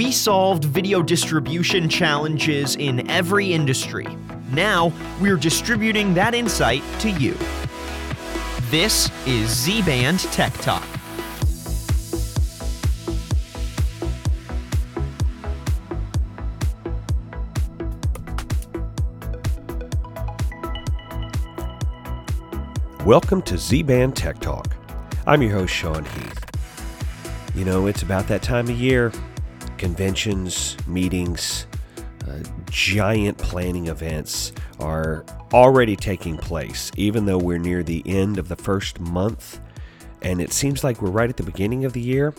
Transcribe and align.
We 0.00 0.12
solved 0.12 0.64
video 0.64 1.02
distribution 1.02 1.86
challenges 1.86 2.74
in 2.74 3.06
every 3.10 3.52
industry. 3.52 4.06
Now, 4.50 4.94
we're 5.20 5.36
distributing 5.36 6.14
that 6.14 6.34
insight 6.34 6.82
to 7.00 7.10
you. 7.10 7.36
This 8.70 9.10
is 9.26 9.50
Z 9.50 9.82
Band 9.82 10.20
Tech 10.20 10.54
Talk. 10.54 10.88
Welcome 23.04 23.42
to 23.42 23.58
Z 23.58 23.82
Band 23.82 24.16
Tech 24.16 24.38
Talk. 24.38 24.74
I'm 25.26 25.42
your 25.42 25.52
host, 25.52 25.74
Sean 25.74 26.06
Heath. 26.06 26.46
You 27.54 27.66
know, 27.66 27.86
it's 27.86 28.00
about 28.00 28.28
that 28.28 28.42
time 28.42 28.70
of 28.70 28.80
year 28.80 29.12
conventions, 29.80 30.76
meetings, 30.86 31.66
uh, 32.28 32.38
giant 32.70 33.38
planning 33.38 33.86
events 33.86 34.52
are 34.78 35.24
already 35.54 35.96
taking 35.96 36.36
place, 36.36 36.92
even 36.96 37.24
though 37.24 37.38
we're 37.38 37.58
near 37.58 37.82
the 37.82 38.02
end 38.04 38.36
of 38.36 38.48
the 38.48 38.56
first 38.56 39.00
month. 39.00 39.58
And 40.20 40.38
it 40.42 40.52
seems 40.52 40.84
like 40.84 41.00
we're 41.00 41.10
right 41.10 41.30
at 41.30 41.38
the 41.38 41.42
beginning 41.42 41.86
of 41.86 41.94
the 41.94 42.00
year. 42.00 42.34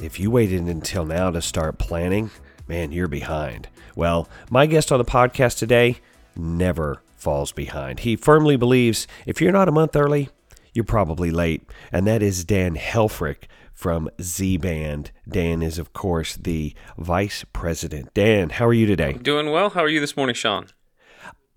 If 0.00 0.18
you 0.18 0.30
waited 0.30 0.62
until 0.62 1.04
now 1.04 1.30
to 1.30 1.42
start 1.42 1.78
planning, 1.78 2.30
man, 2.66 2.92
you're 2.92 3.08
behind. 3.08 3.68
Well, 3.94 4.26
my 4.50 4.64
guest 4.64 4.90
on 4.90 4.96
the 4.96 5.04
podcast 5.04 5.58
today 5.58 5.98
never 6.34 7.02
falls 7.18 7.52
behind. 7.52 8.00
He 8.00 8.16
firmly 8.16 8.56
believes 8.56 9.06
if 9.26 9.42
you're 9.42 9.52
not 9.52 9.68
a 9.68 9.72
month 9.72 9.94
early, 9.94 10.30
you're 10.72 10.86
probably 10.86 11.30
late. 11.30 11.68
And 11.92 12.06
that 12.06 12.22
is 12.22 12.42
Dan 12.42 12.74
Helfrich 12.74 13.44
from 13.78 14.10
Z 14.20 14.56
Band. 14.56 15.12
Dan 15.28 15.62
is, 15.62 15.78
of 15.78 15.92
course, 15.92 16.34
the 16.34 16.74
vice 16.98 17.44
president. 17.52 18.12
Dan, 18.12 18.50
how 18.50 18.66
are 18.66 18.72
you 18.72 18.86
today? 18.86 19.12
Doing 19.12 19.52
well. 19.52 19.70
How 19.70 19.84
are 19.84 19.88
you 19.88 20.00
this 20.00 20.16
morning, 20.16 20.34
Sean? 20.34 20.66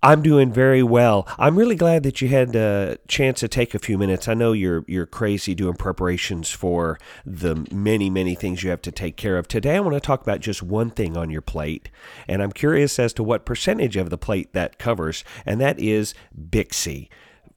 I'm 0.04 0.22
doing 0.22 0.52
very 0.52 0.84
well. 0.84 1.26
I'm 1.36 1.58
really 1.58 1.74
glad 1.74 2.04
that 2.04 2.20
you 2.20 2.28
had 2.28 2.54
a 2.54 2.96
chance 3.08 3.40
to 3.40 3.48
take 3.48 3.74
a 3.74 3.80
few 3.80 3.98
minutes. 3.98 4.28
I 4.28 4.34
know 4.34 4.52
you're 4.52 4.84
you're 4.86 5.06
crazy 5.06 5.52
doing 5.54 5.74
preparations 5.74 6.48
for 6.50 6.96
the 7.26 7.66
many 7.72 8.08
many 8.08 8.36
things 8.36 8.62
you 8.62 8.70
have 8.70 8.82
to 8.82 8.92
take 8.92 9.16
care 9.16 9.36
of. 9.36 9.48
Today 9.48 9.74
I 9.74 9.80
want 9.80 9.94
to 9.94 10.00
talk 10.00 10.22
about 10.22 10.40
just 10.40 10.62
one 10.62 10.90
thing 10.90 11.16
on 11.16 11.28
your 11.28 11.42
plate, 11.42 11.90
and 12.28 12.40
I'm 12.40 12.52
curious 12.52 13.00
as 13.00 13.12
to 13.14 13.24
what 13.24 13.44
percentage 13.44 13.96
of 13.96 14.10
the 14.10 14.18
plate 14.18 14.52
that 14.52 14.78
covers, 14.78 15.24
and 15.44 15.60
that 15.60 15.80
is 15.80 16.14
BICSI. 16.36 17.08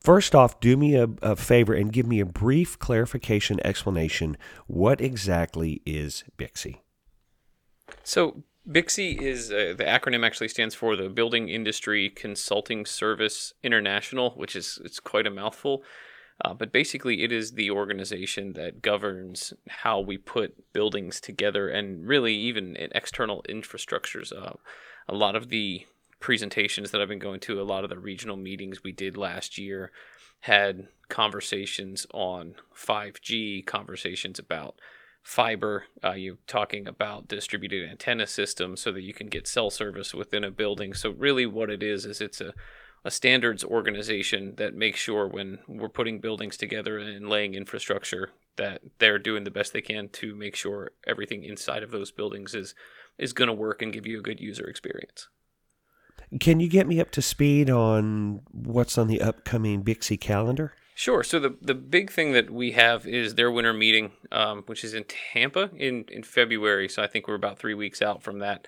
First 0.05 0.35
off, 0.35 0.59
do 0.59 0.77
me 0.77 0.93
a, 0.93 1.07
a, 1.23 1.35
favor 1.35 1.73
and 1.73 1.91
give 1.91 2.05
me 2.05 2.19
a 2.19 2.27
brief 2.27 2.77
clarification 2.77 3.59
explanation. 3.65 4.37
What 4.67 5.01
exactly 5.01 5.81
is 5.83 6.23
BICSI? 6.37 6.77
So, 8.03 8.43
BICSI 8.69 9.19
is 9.19 9.51
uh, 9.51 9.73
the 9.75 9.83
acronym 9.83 10.23
actually 10.23 10.49
stands 10.49 10.75
for 10.75 10.95
the 10.95 11.09
Building 11.09 11.49
Industry 11.49 12.11
Consulting 12.11 12.85
Service 12.85 13.53
International, 13.63 14.29
which 14.35 14.55
is 14.55 14.79
it's 14.85 14.99
quite 14.99 15.25
a 15.25 15.31
mouthful. 15.31 15.81
Uh, 16.43 16.53
but 16.53 16.71
basically, 16.71 17.23
it 17.23 17.31
is 17.31 17.53
the 17.53 17.71
organization 17.71 18.53
that 18.53 18.83
governs 18.83 19.53
how 19.67 19.99
we 19.99 20.17
put 20.19 20.71
buildings 20.71 21.19
together 21.19 21.67
and 21.67 22.07
really 22.07 22.35
even 22.35 22.75
in 22.75 22.91
external 22.93 23.43
infrastructures. 23.49 24.31
Uh, 24.31 24.53
a 25.07 25.15
lot 25.15 25.35
of 25.35 25.49
the 25.49 25.87
presentations 26.25 26.89
that 26.89 26.99
I've 26.99 27.07
been 27.07 27.19
going 27.19 27.39
to, 27.41 27.61
a 27.61 27.63
lot 27.63 27.83
of 27.83 27.91
the 27.91 27.99
regional 27.99 28.35
meetings 28.35 28.83
we 28.83 28.91
did 28.91 29.15
last 29.15 29.59
year 29.59 29.91
had 30.39 30.87
conversations 31.07 32.07
on 32.15 32.55
5G, 32.75 33.63
conversations 33.67 34.39
about 34.39 34.73
fiber. 35.21 35.83
Uh, 36.03 36.13
you're 36.13 36.39
talking 36.47 36.87
about 36.87 37.27
distributed 37.27 37.87
antenna 37.87 38.25
systems 38.25 38.81
so 38.81 38.91
that 38.91 39.03
you 39.03 39.13
can 39.13 39.27
get 39.27 39.47
cell 39.47 39.69
service 39.69 40.15
within 40.15 40.43
a 40.43 40.49
building. 40.49 40.95
So 40.95 41.11
really, 41.11 41.45
what 41.45 41.69
it 41.69 41.83
is 41.83 42.07
is 42.07 42.21
it's 42.21 42.41
a 42.41 42.55
a 43.03 43.11
standards 43.11 43.63
organization 43.63 44.55
that 44.57 44.73
makes 44.73 44.99
sure 44.99 45.27
when 45.27 45.59
we're 45.67 45.89
putting 45.89 46.19
buildings 46.19 46.57
together 46.57 46.97
and 46.97 47.29
laying 47.29 47.53
infrastructure 47.53 48.31
that 48.55 48.81
they're 48.97 49.19
doing 49.19 49.43
the 49.43 49.51
best 49.51 49.73
they 49.73 49.81
can 49.81 50.09
to 50.09 50.33
make 50.33 50.55
sure 50.55 50.89
everything 51.05 51.43
inside 51.43 51.83
of 51.83 51.91
those 51.91 52.09
buildings 52.09 52.55
is 52.55 52.73
is 53.19 53.31
going 53.31 53.47
to 53.47 53.53
work 53.53 53.83
and 53.83 53.93
give 53.93 54.07
you 54.07 54.17
a 54.17 54.23
good 54.23 54.39
user 54.39 54.67
experience. 54.67 55.27
Can 56.39 56.59
you 56.59 56.67
get 56.67 56.87
me 56.87 56.99
up 56.99 57.11
to 57.11 57.21
speed 57.21 57.69
on 57.69 58.41
what's 58.51 58.97
on 58.97 59.07
the 59.07 59.21
upcoming 59.21 59.83
BICSI 59.83 60.19
calendar? 60.19 60.73
Sure. 60.97 61.23
So 61.23 61.39
the 61.39 61.57
the 61.61 61.75
big 61.75 62.09
thing 62.09 62.31
that 62.31 62.49
we 62.49 62.71
have 62.71 63.05
is 63.05 63.35
their 63.35 63.51
winter 63.51 63.73
meeting, 63.73 64.13
um, 64.31 64.63
which 64.65 64.83
is 64.83 64.93
in 64.93 65.03
Tampa 65.03 65.69
in 65.75 66.05
in 66.07 66.23
February. 66.23 66.87
So 66.87 67.03
I 67.03 67.07
think 67.07 67.27
we're 67.27 67.35
about 67.35 67.59
three 67.59 67.73
weeks 67.73 68.01
out 68.01 68.23
from 68.23 68.39
that. 68.39 68.65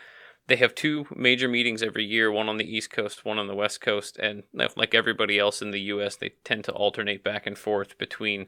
They 0.47 0.57
have 0.57 0.75
two 0.75 1.07
major 1.15 1.47
meetings 1.47 1.83
every 1.83 2.05
year, 2.05 2.31
one 2.31 2.49
on 2.49 2.57
the 2.57 2.69
East 2.69 2.89
Coast, 2.89 3.25
one 3.25 3.37
on 3.37 3.47
the 3.47 3.55
West 3.55 3.81
Coast, 3.81 4.17
and 4.17 4.43
like 4.53 4.93
everybody 4.93 5.37
else 5.37 5.61
in 5.61 5.71
the 5.71 5.81
U.S., 5.81 6.15
they 6.15 6.33
tend 6.45 6.63
to 6.65 6.71
alternate 6.71 7.23
back 7.23 7.45
and 7.45 7.57
forth 7.57 7.97
between 7.97 8.47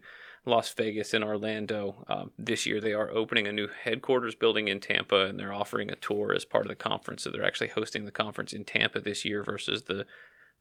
Las 0.49 0.73
Vegas 0.73 1.13
and 1.13 1.23
Orlando. 1.23 2.03
Um, 2.07 2.31
this 2.37 2.65
year, 2.65 2.81
they 2.81 2.93
are 2.93 3.09
opening 3.09 3.47
a 3.47 3.51
new 3.51 3.67
headquarters 3.67 4.35
building 4.35 4.67
in 4.67 4.79
Tampa, 4.79 5.25
and 5.25 5.39
they're 5.39 5.53
offering 5.53 5.89
a 5.89 5.95
tour 5.95 6.33
as 6.33 6.45
part 6.45 6.65
of 6.65 6.69
the 6.69 6.75
conference. 6.75 7.23
So 7.23 7.29
they're 7.29 7.45
actually 7.45 7.69
hosting 7.69 8.05
the 8.05 8.11
conference 8.11 8.53
in 8.53 8.65
Tampa 8.65 8.99
this 8.99 9.23
year 9.23 9.43
versus 9.43 9.83
the 9.83 10.05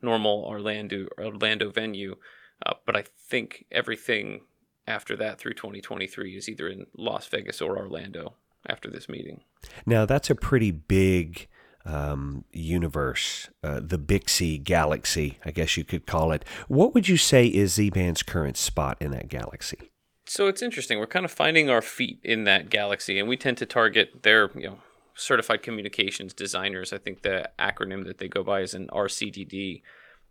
normal 0.00 0.44
Orlando 0.44 1.08
Orlando 1.18 1.70
venue. 1.70 2.16
Uh, 2.64 2.74
but 2.86 2.96
I 2.96 3.04
think 3.28 3.64
everything 3.70 4.42
after 4.86 5.16
that 5.16 5.38
through 5.38 5.54
2023 5.54 6.36
is 6.36 6.48
either 6.48 6.68
in 6.68 6.86
Las 6.96 7.26
Vegas 7.26 7.60
or 7.60 7.78
Orlando 7.78 8.34
after 8.66 8.90
this 8.90 9.08
meeting. 9.08 9.42
Now 9.86 10.06
that's 10.06 10.30
a 10.30 10.34
pretty 10.34 10.70
big 10.70 11.48
um, 11.88 12.44
universe, 12.52 13.48
uh, 13.64 13.80
the 13.82 13.98
BICSI 13.98 14.62
galaxy, 14.62 15.38
I 15.44 15.50
guess 15.50 15.76
you 15.76 15.84
could 15.84 16.06
call 16.06 16.32
it. 16.32 16.44
What 16.68 16.94
would 16.94 17.08
you 17.08 17.16
say 17.16 17.46
is 17.46 17.74
Z 17.74 17.90
Band's 17.90 18.22
current 18.22 18.56
spot 18.56 18.98
in 19.00 19.10
that 19.12 19.28
galaxy? 19.28 19.90
So 20.26 20.46
it's 20.46 20.60
interesting. 20.60 20.98
We're 20.98 21.06
kind 21.06 21.24
of 21.24 21.32
finding 21.32 21.70
our 21.70 21.80
feet 21.80 22.20
in 22.22 22.44
that 22.44 22.68
galaxy, 22.68 23.18
and 23.18 23.26
we 23.26 23.38
tend 23.38 23.56
to 23.58 23.66
target 23.66 24.22
their, 24.22 24.50
you 24.54 24.68
know, 24.68 24.78
certified 25.14 25.62
communications 25.62 26.34
designers. 26.34 26.92
I 26.92 26.98
think 26.98 27.22
the 27.22 27.50
acronym 27.58 28.04
that 28.04 28.18
they 28.18 28.28
go 28.28 28.42
by 28.42 28.60
is 28.60 28.74
an 28.74 28.88
RCDD, 28.88 29.80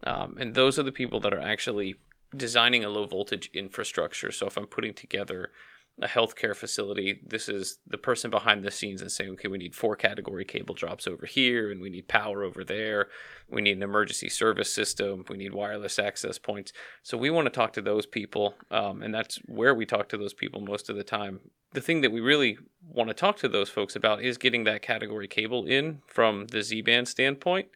um, 0.04 0.38
and 0.40 0.54
those 0.54 0.78
are 0.78 0.84
the 0.84 0.92
people 0.92 1.20
that 1.22 1.34
are 1.34 1.42
actually 1.42 1.96
designing 2.36 2.86
a 2.86 2.90
low 2.90 3.08
voltage 3.08 3.50
infrastructure. 3.54 4.32
So 4.32 4.46
if 4.46 4.58
I'm 4.58 4.68
putting 4.68 4.94
together 4.94 5.50
a 6.02 6.08
healthcare 6.08 6.56
facility, 6.56 7.20
this 7.26 7.50
is 7.50 7.80
the 7.88 7.98
person 7.98 8.30
behind 8.30 8.64
the 8.64 8.70
scenes 8.70 9.02
and 9.02 9.12
saying, 9.12 9.32
okay, 9.32 9.48
we 9.48 9.58
need 9.58 9.74
four 9.74 9.96
category 9.96 10.46
cable 10.46 10.76
drops 10.76 11.08
over 11.08 11.26
here, 11.26 11.72
and 11.72 11.82
we 11.82 11.90
need 11.90 12.08
power 12.08 12.44
over 12.44 12.64
there. 12.64 13.08
We 13.50 13.62
need 13.62 13.78
an 13.78 13.84
emergency 13.84 14.30
service 14.30 14.72
system. 14.72 15.26
We 15.28 15.38
need 15.38 15.54
wireless 15.54 15.98
access 15.98 16.38
points. 16.38 16.72
So 17.02 17.18
we 17.18 17.32
want 17.32 17.48
to 17.48 17.52
talk 17.52 17.74
to 17.74 17.82
those 17.82 18.06
people, 18.06 18.56
um, 18.70 19.02
and 19.02 19.14
that's 19.14 19.38
where 19.48 19.74
we 19.74 19.86
talk 19.86 20.08
to 20.10 20.18
those 20.18 20.36
people 20.36 20.62
most 20.62 20.90
of 20.90 20.96
the 20.96 21.04
time. 21.04 21.40
The 21.74 21.82
thing 21.82 22.02
that 22.02 22.12
we 22.12 22.22
really 22.22 22.58
want 22.88 23.10
to 23.10 23.16
talk 23.16 23.38
to 23.38 23.50
those 23.50 23.70
folks 23.70 23.96
about 23.96 24.22
is 24.22 24.38
getting 24.38 24.66
that 24.66 24.82
category 24.82 25.28
cable 25.28 25.66
in 25.66 26.02
from 26.08 26.48
the 26.48 26.62
Z 26.62 26.82
band 26.82 27.08
standpoint. 27.08 27.70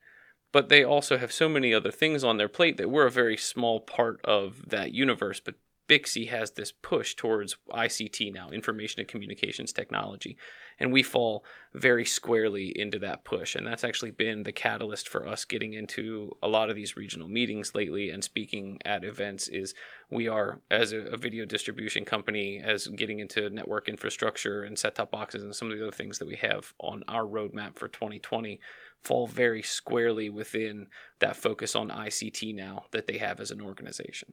But 0.51 0.69
they 0.69 0.83
also 0.83 1.17
have 1.17 1.31
so 1.31 1.47
many 1.47 1.73
other 1.73 1.91
things 1.91 2.23
on 2.23 2.37
their 2.37 2.49
plate 2.49 2.77
that 2.77 2.89
we're 2.89 3.07
a 3.07 3.11
very 3.11 3.37
small 3.37 3.79
part 3.79 4.19
of 4.25 4.69
that 4.69 4.93
universe. 4.93 5.39
But 5.39 5.55
BICSI 5.91 6.29
has 6.29 6.51
this 6.51 6.71
push 6.71 7.15
towards 7.15 7.57
ICT 7.69 8.33
now, 8.33 8.49
information 8.49 9.01
and 9.01 9.09
communications 9.09 9.73
technology. 9.73 10.37
And 10.79 10.93
we 10.93 11.03
fall 11.03 11.43
very 11.73 12.05
squarely 12.05 12.71
into 12.79 12.97
that 12.99 13.25
push. 13.25 13.55
And 13.55 13.67
that's 13.67 13.83
actually 13.83 14.11
been 14.11 14.43
the 14.43 14.53
catalyst 14.53 15.09
for 15.09 15.27
us 15.27 15.43
getting 15.43 15.73
into 15.73 16.31
a 16.41 16.47
lot 16.47 16.69
of 16.69 16.77
these 16.77 16.95
regional 16.95 17.27
meetings 17.27 17.75
lately 17.75 18.09
and 18.09 18.23
speaking 18.23 18.79
at 18.85 19.03
events 19.03 19.49
is 19.49 19.73
we 20.09 20.29
are, 20.29 20.61
as 20.71 20.93
a, 20.93 20.99
a 20.99 21.17
video 21.17 21.43
distribution 21.43 22.05
company, 22.05 22.61
as 22.63 22.87
getting 22.87 23.19
into 23.19 23.49
network 23.49 23.89
infrastructure 23.89 24.63
and 24.63 24.79
set-top 24.79 25.11
boxes 25.11 25.43
and 25.43 25.53
some 25.53 25.69
of 25.69 25.77
the 25.77 25.83
other 25.83 25.91
things 25.91 26.19
that 26.19 26.27
we 26.27 26.37
have 26.37 26.73
on 26.79 27.03
our 27.09 27.25
roadmap 27.25 27.77
for 27.77 27.89
2020 27.89 28.61
fall 29.03 29.27
very 29.27 29.61
squarely 29.61 30.29
within 30.29 30.87
that 31.19 31.35
focus 31.35 31.75
on 31.75 31.89
ICT 31.89 32.55
now 32.55 32.85
that 32.91 33.07
they 33.07 33.17
have 33.17 33.41
as 33.41 33.51
an 33.51 33.59
organization. 33.59 34.31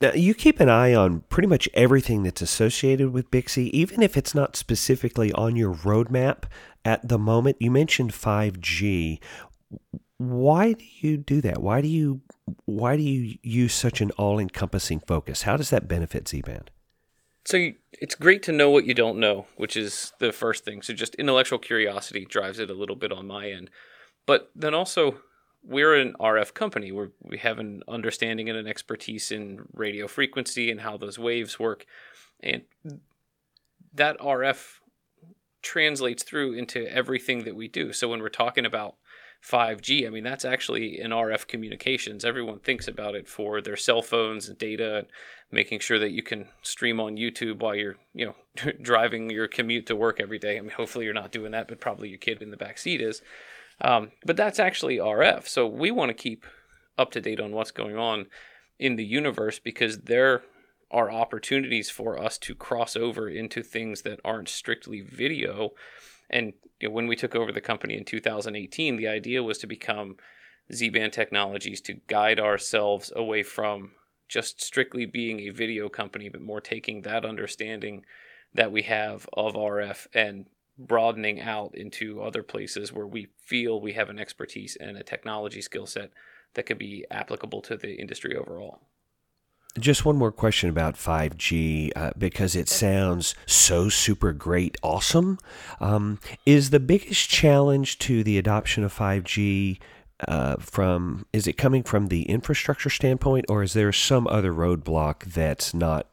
Now, 0.00 0.12
you 0.12 0.34
keep 0.34 0.60
an 0.60 0.68
eye 0.68 0.94
on 0.94 1.20
pretty 1.30 1.48
much 1.48 1.68
everything 1.72 2.22
that's 2.22 2.42
associated 2.42 3.10
with 3.10 3.30
BICSI, 3.30 3.70
even 3.70 4.02
if 4.02 4.16
it's 4.16 4.34
not 4.34 4.54
specifically 4.54 5.32
on 5.32 5.56
your 5.56 5.74
roadmap 5.74 6.44
at 6.84 7.08
the 7.08 7.18
moment. 7.18 7.56
You 7.60 7.70
mentioned 7.70 8.12
5G. 8.12 9.20
Why 10.18 10.72
do 10.74 10.84
you 11.00 11.16
do 11.16 11.40
that? 11.40 11.62
Why 11.62 11.80
do 11.80 11.88
you 11.88 12.20
why 12.64 12.96
do 12.96 13.02
you 13.02 13.38
use 13.42 13.74
such 13.74 14.00
an 14.00 14.12
all-encompassing 14.12 15.00
focus? 15.00 15.42
How 15.42 15.56
does 15.56 15.70
that 15.70 15.88
benefit 15.88 16.28
Z-band? 16.28 16.70
So 17.44 17.56
you, 17.56 17.74
it's 17.92 18.14
great 18.14 18.42
to 18.44 18.52
know 18.52 18.70
what 18.70 18.86
you 18.86 18.94
don't 18.94 19.18
know, 19.18 19.46
which 19.56 19.76
is 19.76 20.12
the 20.20 20.32
first 20.32 20.64
thing. 20.64 20.82
So 20.82 20.92
just 20.92 21.16
intellectual 21.16 21.58
curiosity 21.58 22.24
drives 22.24 22.60
it 22.60 22.70
a 22.70 22.74
little 22.74 22.96
bit 22.96 23.12
on 23.12 23.26
my 23.26 23.50
end. 23.50 23.70
But 24.26 24.50
then 24.54 24.74
also 24.74 25.20
we're 25.62 25.94
an 25.94 26.14
RF 26.20 26.54
company. 26.54 26.92
we 26.92 27.08
we 27.22 27.38
have 27.38 27.58
an 27.58 27.82
understanding 27.88 28.48
and 28.48 28.58
an 28.58 28.66
expertise 28.66 29.30
in 29.30 29.66
radio 29.72 30.06
frequency 30.06 30.70
and 30.70 30.80
how 30.80 30.96
those 30.96 31.18
waves 31.18 31.58
work, 31.58 31.86
and 32.40 32.62
that 33.94 34.18
RF 34.18 34.80
translates 35.62 36.22
through 36.22 36.52
into 36.54 36.86
everything 36.92 37.44
that 37.44 37.56
we 37.56 37.66
do. 37.66 37.92
So 37.92 38.08
when 38.08 38.20
we're 38.20 38.28
talking 38.28 38.64
about 38.64 38.94
5G, 39.44 40.06
I 40.06 40.10
mean 40.10 40.22
that's 40.22 40.44
actually 40.44 41.00
in 41.00 41.10
RF 41.10 41.48
communications. 41.48 42.24
Everyone 42.24 42.60
thinks 42.60 42.86
about 42.86 43.14
it 43.14 43.28
for 43.28 43.60
their 43.60 43.76
cell 43.76 44.02
phones 44.02 44.48
and 44.48 44.56
data, 44.58 45.06
making 45.50 45.80
sure 45.80 45.98
that 45.98 46.12
you 46.12 46.22
can 46.22 46.48
stream 46.62 47.00
on 47.00 47.16
YouTube 47.16 47.58
while 47.60 47.74
you're, 47.74 47.96
you 48.14 48.26
know, 48.26 48.36
driving 48.82 49.30
your 49.30 49.48
commute 49.48 49.86
to 49.86 49.96
work 49.96 50.20
every 50.20 50.38
day. 50.38 50.56
I 50.56 50.60
mean, 50.60 50.70
hopefully 50.70 51.04
you're 51.04 51.14
not 51.14 51.32
doing 51.32 51.52
that, 51.52 51.68
but 51.68 51.80
probably 51.80 52.08
your 52.08 52.18
kid 52.18 52.42
in 52.42 52.50
the 52.50 52.56
back 52.56 52.78
seat 52.78 53.00
is. 53.00 53.22
Um, 53.80 54.12
but 54.24 54.36
that's 54.36 54.58
actually 54.58 54.96
RF. 54.96 55.46
So 55.46 55.66
we 55.66 55.90
want 55.90 56.08
to 56.10 56.14
keep 56.14 56.46
up 56.98 57.10
to 57.12 57.20
date 57.20 57.40
on 57.40 57.52
what's 57.52 57.70
going 57.70 57.96
on 57.96 58.26
in 58.78 58.96
the 58.96 59.04
universe 59.04 59.58
because 59.58 59.98
there 60.02 60.42
are 60.90 61.10
opportunities 61.10 61.90
for 61.90 62.18
us 62.22 62.38
to 62.38 62.54
cross 62.54 62.96
over 62.96 63.28
into 63.28 63.62
things 63.62 64.02
that 64.02 64.20
aren't 64.24 64.48
strictly 64.48 65.00
video. 65.00 65.70
And 66.30 66.52
you 66.80 66.88
know, 66.88 66.94
when 66.94 67.06
we 67.06 67.16
took 67.16 67.34
over 67.34 67.52
the 67.52 67.60
company 67.60 67.96
in 67.96 68.04
2018, 68.04 68.96
the 68.96 69.08
idea 69.08 69.42
was 69.42 69.58
to 69.58 69.66
become 69.66 70.16
Z 70.72 70.90
band 70.90 71.12
technologies 71.12 71.80
to 71.82 72.00
guide 72.06 72.40
ourselves 72.40 73.12
away 73.14 73.42
from 73.42 73.92
just 74.28 74.62
strictly 74.62 75.06
being 75.06 75.40
a 75.40 75.50
video 75.50 75.88
company, 75.88 76.28
but 76.28 76.40
more 76.40 76.60
taking 76.60 77.02
that 77.02 77.24
understanding 77.24 78.04
that 78.54 78.72
we 78.72 78.82
have 78.82 79.28
of 79.32 79.54
RF 79.54 80.06
and 80.14 80.46
broadening 80.78 81.40
out 81.40 81.74
into 81.74 82.22
other 82.22 82.42
places 82.42 82.92
where 82.92 83.06
we 83.06 83.28
feel 83.38 83.80
we 83.80 83.94
have 83.94 84.10
an 84.10 84.18
expertise 84.18 84.76
and 84.76 84.96
a 84.96 85.02
technology 85.02 85.62
skill 85.62 85.86
set 85.86 86.10
that 86.54 86.64
could 86.64 86.78
be 86.78 87.04
applicable 87.10 87.62
to 87.62 87.76
the 87.76 87.94
industry 87.94 88.36
overall. 88.36 88.80
Just 89.78 90.06
one 90.06 90.16
more 90.16 90.32
question 90.32 90.70
about 90.70 90.94
5G 90.94 91.92
uh, 91.94 92.10
because 92.16 92.56
it 92.56 92.68
sounds 92.68 93.34
so 93.44 93.90
super 93.90 94.32
great, 94.32 94.78
awesome. 94.82 95.38
Um, 95.80 96.18
is 96.46 96.70
the 96.70 96.80
biggest 96.80 97.28
challenge 97.28 97.98
to 98.00 98.24
the 98.24 98.38
adoption 98.38 98.84
of 98.84 98.94
5G 98.94 99.78
uh, 100.26 100.56
from 100.56 101.26
is 101.34 101.46
it 101.46 101.58
coming 101.58 101.82
from 101.82 102.06
the 102.06 102.22
infrastructure 102.22 102.88
standpoint, 102.88 103.44
or 103.50 103.62
is 103.62 103.74
there 103.74 103.92
some 103.92 104.26
other 104.28 104.50
roadblock 104.50 105.24
that's 105.24 105.74
not 105.74 106.08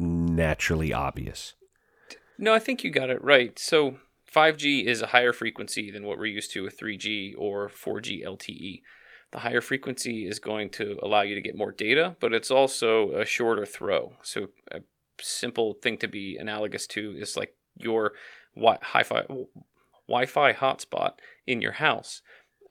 naturally 0.00 0.92
obvious? 0.92 1.54
No, 2.42 2.52
I 2.52 2.58
think 2.58 2.82
you 2.82 2.90
got 2.90 3.08
it 3.08 3.22
right. 3.22 3.56
So 3.56 3.98
5G 4.34 4.84
is 4.84 5.00
a 5.00 5.06
higher 5.06 5.32
frequency 5.32 5.92
than 5.92 6.04
what 6.04 6.18
we're 6.18 6.26
used 6.26 6.50
to 6.54 6.64
with 6.64 6.76
3G 6.76 7.34
or 7.38 7.68
4G 7.68 8.26
LTE. 8.26 8.82
The 9.30 9.38
higher 9.38 9.60
frequency 9.60 10.26
is 10.26 10.40
going 10.40 10.70
to 10.70 10.98
allow 11.04 11.20
you 11.20 11.36
to 11.36 11.40
get 11.40 11.56
more 11.56 11.70
data, 11.70 12.16
but 12.18 12.32
it's 12.32 12.50
also 12.50 13.12
a 13.12 13.24
shorter 13.24 13.64
throw. 13.64 14.14
So 14.22 14.48
a 14.72 14.80
simple 15.20 15.74
thing 15.74 15.98
to 15.98 16.08
be 16.08 16.36
analogous 16.36 16.88
to 16.88 17.14
is 17.16 17.36
like 17.36 17.54
your 17.76 18.14
Wi-Fi 18.56 19.22
Wi-Fi 20.08 20.52
hotspot 20.52 21.12
in 21.46 21.62
your 21.62 21.72
house 21.72 22.22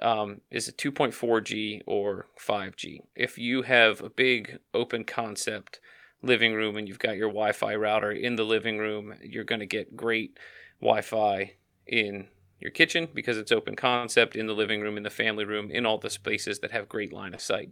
um, 0.01 0.41
is 0.51 0.67
a 0.67 0.73
2.4G 0.73 1.83
or 1.87 2.27
5G. 2.45 3.03
If 3.15 3.37
you 3.37 3.61
have 3.61 4.01
a 4.01 4.09
big 4.09 4.59
open 4.73 5.05
concept 5.05 5.79
living 6.21 6.53
room 6.53 6.77
and 6.77 6.87
you've 6.87 6.99
got 6.99 7.17
your 7.17 7.29
Wi 7.29 7.51
Fi 7.51 7.75
router 7.75 8.11
in 8.11 8.35
the 8.35 8.43
living 8.43 8.77
room, 8.77 9.15
you're 9.23 9.43
going 9.43 9.59
to 9.59 9.65
get 9.65 9.95
great 9.95 10.37
Wi 10.79 11.01
Fi 11.01 11.53
in 11.87 12.27
your 12.59 12.71
kitchen 12.71 13.07
because 13.13 13.37
it's 13.37 13.51
open 13.51 13.75
concept, 13.75 14.35
in 14.35 14.47
the 14.47 14.53
living 14.53 14.81
room, 14.81 14.97
in 14.97 15.03
the 15.03 15.09
family 15.09 15.45
room, 15.45 15.71
in 15.71 15.85
all 15.85 15.97
the 15.97 16.09
spaces 16.09 16.59
that 16.59 16.71
have 16.71 16.87
great 16.87 17.11
line 17.11 17.33
of 17.33 17.41
sight. 17.41 17.71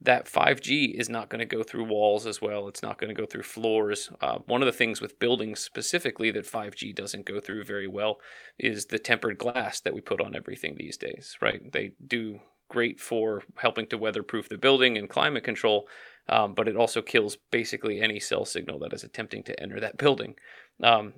That 0.00 0.26
5G 0.26 0.94
is 0.94 1.08
not 1.08 1.28
going 1.28 1.40
to 1.40 1.56
go 1.56 1.64
through 1.64 1.84
walls 1.84 2.24
as 2.24 2.40
well. 2.40 2.68
It's 2.68 2.84
not 2.84 2.98
going 2.98 3.14
to 3.14 3.20
go 3.20 3.26
through 3.26 3.42
floors. 3.42 4.10
Uh, 4.20 4.38
one 4.46 4.62
of 4.62 4.66
the 4.66 4.72
things 4.72 5.00
with 5.00 5.18
buildings 5.18 5.58
specifically 5.58 6.30
that 6.30 6.46
5G 6.46 6.94
doesn't 6.94 7.26
go 7.26 7.40
through 7.40 7.64
very 7.64 7.88
well 7.88 8.20
is 8.58 8.86
the 8.86 8.98
tempered 9.00 9.38
glass 9.38 9.80
that 9.80 9.92
we 9.92 10.00
put 10.00 10.20
on 10.20 10.36
everything 10.36 10.76
these 10.76 10.96
days, 10.96 11.36
right? 11.42 11.72
They 11.72 11.92
do 12.06 12.40
great 12.68 13.00
for 13.00 13.42
helping 13.56 13.86
to 13.88 13.98
weatherproof 13.98 14.48
the 14.48 14.58
building 14.58 14.96
and 14.96 15.08
climate 15.08 15.42
control, 15.42 15.88
um, 16.28 16.54
but 16.54 16.68
it 16.68 16.76
also 16.76 17.02
kills 17.02 17.36
basically 17.50 18.00
any 18.00 18.20
cell 18.20 18.44
signal 18.44 18.78
that 18.80 18.92
is 18.92 19.04
attempting 19.04 19.42
to 19.44 19.60
enter 19.60 19.80
that 19.80 19.96
building. 19.96 20.34
Um, 20.82 21.14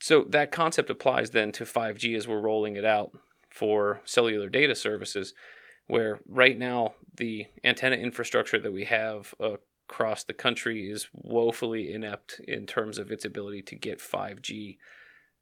so 0.00 0.24
that 0.28 0.52
concept 0.52 0.90
applies 0.90 1.30
then 1.30 1.52
to 1.52 1.64
5G 1.64 2.16
as 2.16 2.28
we're 2.28 2.40
rolling 2.40 2.76
it 2.76 2.84
out 2.84 3.10
for 3.50 4.00
cellular 4.04 4.48
data 4.48 4.74
services, 4.74 5.34
where 5.86 6.20
right 6.28 6.58
now 6.58 6.94
the 7.16 7.46
antenna 7.64 7.96
infrastructure 7.96 8.58
that 8.58 8.72
we 8.72 8.84
have 8.84 9.34
across 9.40 10.24
the 10.24 10.34
country 10.34 10.90
is 10.90 11.08
woefully 11.12 11.92
inept 11.92 12.40
in 12.46 12.66
terms 12.66 12.98
of 12.98 13.10
its 13.10 13.24
ability 13.24 13.62
to 13.62 13.74
get 13.74 13.98
5G 13.98 14.76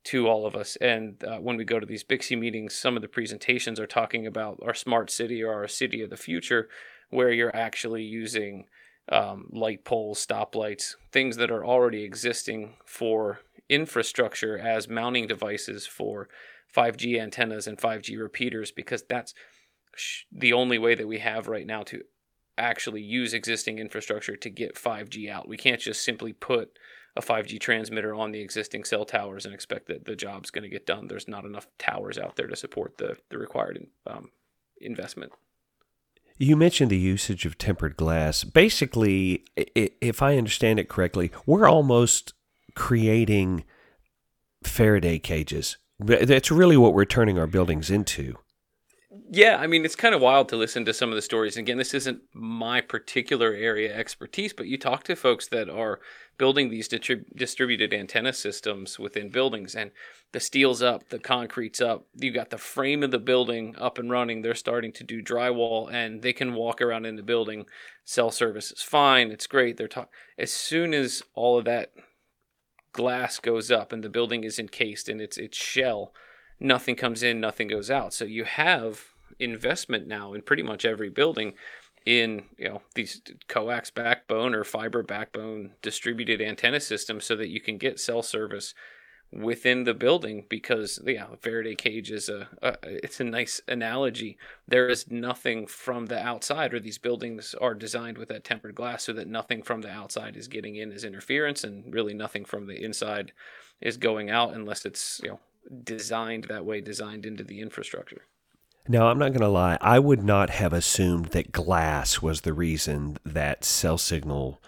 to 0.04 0.28
all 0.28 0.46
of 0.46 0.54
us. 0.54 0.76
And 0.76 1.22
uh, 1.24 1.38
when 1.38 1.56
we 1.56 1.64
go 1.64 1.80
to 1.80 1.86
these 1.86 2.04
BICSI 2.04 2.38
meetings, 2.38 2.74
some 2.74 2.94
of 2.94 3.02
the 3.02 3.08
presentations 3.08 3.80
are 3.80 3.88
talking 3.88 4.26
about 4.26 4.60
our 4.64 4.74
smart 4.74 5.10
city 5.10 5.42
or 5.42 5.52
our 5.52 5.68
city 5.68 6.00
of 6.00 6.10
the 6.10 6.16
future, 6.16 6.68
where 7.10 7.32
you're 7.32 7.54
actually 7.54 8.04
using 8.04 8.66
um, 9.10 9.48
light 9.52 9.84
poles, 9.84 10.24
stoplights, 10.24 10.94
things 11.12 11.36
that 11.36 11.50
are 11.50 11.64
already 11.64 12.02
existing 12.02 12.74
for 12.84 13.40
infrastructure 13.68 14.58
as 14.58 14.88
mounting 14.88 15.26
devices 15.26 15.86
for 15.86 16.28
5G 16.74 17.20
antennas 17.20 17.66
and 17.66 17.78
5G 17.78 18.18
repeaters 18.18 18.70
because 18.70 19.02
that's 19.08 19.34
the 20.30 20.52
only 20.52 20.78
way 20.78 20.94
that 20.94 21.08
we 21.08 21.18
have 21.18 21.48
right 21.48 21.66
now 21.66 21.82
to 21.84 22.02
actually 22.58 23.02
use 23.02 23.34
existing 23.34 23.78
infrastructure 23.78 24.36
to 24.36 24.50
get 24.50 24.74
5G 24.74 25.30
out. 25.30 25.48
We 25.48 25.56
can't 25.56 25.80
just 25.80 26.04
simply 26.04 26.32
put 26.32 26.78
a 27.14 27.22
5G 27.22 27.60
transmitter 27.60 28.14
on 28.14 28.32
the 28.32 28.40
existing 28.40 28.84
cell 28.84 29.04
towers 29.04 29.44
and 29.44 29.54
expect 29.54 29.88
that 29.88 30.04
the 30.04 30.16
job's 30.16 30.50
going 30.50 30.64
to 30.64 30.70
get 30.70 30.86
done. 30.86 31.06
There's 31.06 31.28
not 31.28 31.44
enough 31.44 31.66
towers 31.78 32.18
out 32.18 32.36
there 32.36 32.46
to 32.46 32.56
support 32.56 32.98
the, 32.98 33.16
the 33.30 33.38
required 33.38 33.86
um, 34.06 34.30
investment. 34.80 35.32
You 36.38 36.56
mentioned 36.56 36.90
the 36.90 36.98
usage 36.98 37.46
of 37.46 37.56
tempered 37.56 37.96
glass. 37.96 38.44
Basically, 38.44 39.44
if 39.56 40.22
I 40.22 40.36
understand 40.36 40.78
it 40.78 40.88
correctly, 40.88 41.30
we're 41.46 41.66
almost 41.68 42.34
creating 42.74 43.64
Faraday 44.62 45.18
cages. 45.18 45.78
That's 45.98 46.50
really 46.50 46.76
what 46.76 46.92
we're 46.92 47.06
turning 47.06 47.38
our 47.38 47.46
buildings 47.46 47.90
into. 47.90 48.36
Yeah, 49.30 49.56
I 49.58 49.66
mean, 49.66 49.84
it's 49.84 49.96
kind 49.96 50.14
of 50.14 50.20
wild 50.20 50.48
to 50.48 50.56
listen 50.56 50.84
to 50.84 50.94
some 50.94 51.10
of 51.10 51.14
the 51.14 51.22
stories. 51.22 51.56
Again, 51.56 51.78
this 51.78 51.94
isn't 51.94 52.22
my 52.32 52.80
particular 52.80 53.52
area 53.52 53.94
expertise, 53.96 54.52
but 54.52 54.66
you 54.66 54.78
talk 54.78 55.04
to 55.04 55.16
folks 55.16 55.48
that 55.48 55.68
are 55.68 56.00
building 56.38 56.70
these 56.70 56.88
distrib- 56.88 57.24
distributed 57.36 57.94
antenna 57.94 58.32
systems 58.32 58.98
within 58.98 59.30
buildings, 59.30 59.74
and 59.74 59.90
the 60.32 60.40
steel's 60.40 60.82
up, 60.82 61.08
the 61.08 61.18
concrete's 61.18 61.80
up, 61.80 62.06
you 62.14 62.30
got 62.32 62.50
the 62.50 62.58
frame 62.58 63.02
of 63.02 63.10
the 63.10 63.18
building 63.18 63.74
up 63.78 63.98
and 63.98 64.10
running. 64.10 64.42
They're 64.42 64.54
starting 64.54 64.92
to 64.92 65.04
do 65.04 65.22
drywall, 65.22 65.92
and 65.92 66.22
they 66.22 66.32
can 66.32 66.54
walk 66.54 66.82
around 66.82 67.06
in 67.06 67.16
the 67.16 67.22
building. 67.22 67.66
Cell 68.04 68.30
service 68.30 68.72
is 68.72 68.82
fine, 68.82 69.30
it's 69.30 69.46
great. 69.46 69.76
They're 69.76 69.88
talking 69.88 70.10
as 70.36 70.52
soon 70.52 70.94
as 70.94 71.22
all 71.34 71.58
of 71.58 71.64
that 71.64 71.92
glass 72.92 73.38
goes 73.38 73.70
up 73.70 73.92
and 73.92 74.02
the 74.02 74.08
building 74.08 74.42
is 74.42 74.58
encased 74.58 75.08
in 75.08 75.20
its 75.20 75.36
its 75.36 75.56
shell 75.56 76.14
nothing 76.60 76.96
comes 76.96 77.22
in, 77.22 77.40
nothing 77.40 77.68
goes 77.68 77.90
out. 77.90 78.12
So 78.12 78.24
you 78.24 78.44
have 78.44 79.04
investment 79.38 80.06
now 80.06 80.32
in 80.32 80.42
pretty 80.42 80.62
much 80.62 80.84
every 80.84 81.10
building 81.10 81.54
in 82.06 82.44
you 82.56 82.68
know 82.68 82.80
these 82.94 83.20
coax 83.48 83.90
backbone 83.90 84.54
or 84.54 84.64
fiber 84.64 85.02
backbone 85.02 85.72
distributed 85.82 86.40
antenna 86.40 86.80
systems 86.80 87.24
so 87.24 87.34
that 87.34 87.48
you 87.48 87.60
can 87.60 87.76
get 87.76 87.98
cell 87.98 88.22
service 88.22 88.72
within 89.32 89.82
the 89.82 89.92
building 89.92 90.46
because 90.48 91.00
yeah 91.04 91.26
Faraday 91.42 91.74
cage 91.74 92.12
is 92.12 92.28
a, 92.28 92.48
a, 92.62 92.76
it's 92.84 93.18
a 93.18 93.24
nice 93.24 93.60
analogy 93.66 94.38
there 94.68 94.88
is 94.88 95.10
nothing 95.10 95.66
from 95.66 96.06
the 96.06 96.18
outside 96.18 96.72
or 96.72 96.78
these 96.78 96.96
buildings 96.96 97.54
are 97.60 97.74
designed 97.74 98.16
with 98.16 98.28
that 98.28 98.44
tempered 98.44 98.76
glass 98.76 99.02
so 99.02 99.12
that 99.12 99.26
nothing 99.26 99.62
from 99.62 99.80
the 99.82 99.90
outside 99.90 100.36
is 100.36 100.46
getting 100.46 100.76
in 100.76 100.92
as 100.92 101.02
interference 101.02 101.64
and 101.64 101.92
really 101.92 102.14
nothing 102.14 102.44
from 102.44 102.68
the 102.68 102.82
inside 102.84 103.32
is 103.80 103.96
going 103.96 104.30
out 104.30 104.54
unless 104.54 104.86
it's 104.86 105.20
you 105.24 105.30
know 105.30 105.40
designed 105.82 106.44
that 106.44 106.64
way, 106.64 106.80
designed 106.80 107.26
into 107.26 107.44
the 107.44 107.60
infrastructure. 107.60 108.22
Now, 108.88 109.08
I'm 109.08 109.18
not 109.18 109.30
going 109.30 109.40
to 109.40 109.48
lie. 109.48 109.78
I 109.80 109.98
would 109.98 110.22
not 110.22 110.50
have 110.50 110.72
assumed 110.72 111.26
that 111.26 111.50
glass 111.50 112.22
was 112.22 112.42
the 112.42 112.52
reason 112.52 113.16
that 113.24 113.64
cell 113.64 113.98
signal 113.98 114.60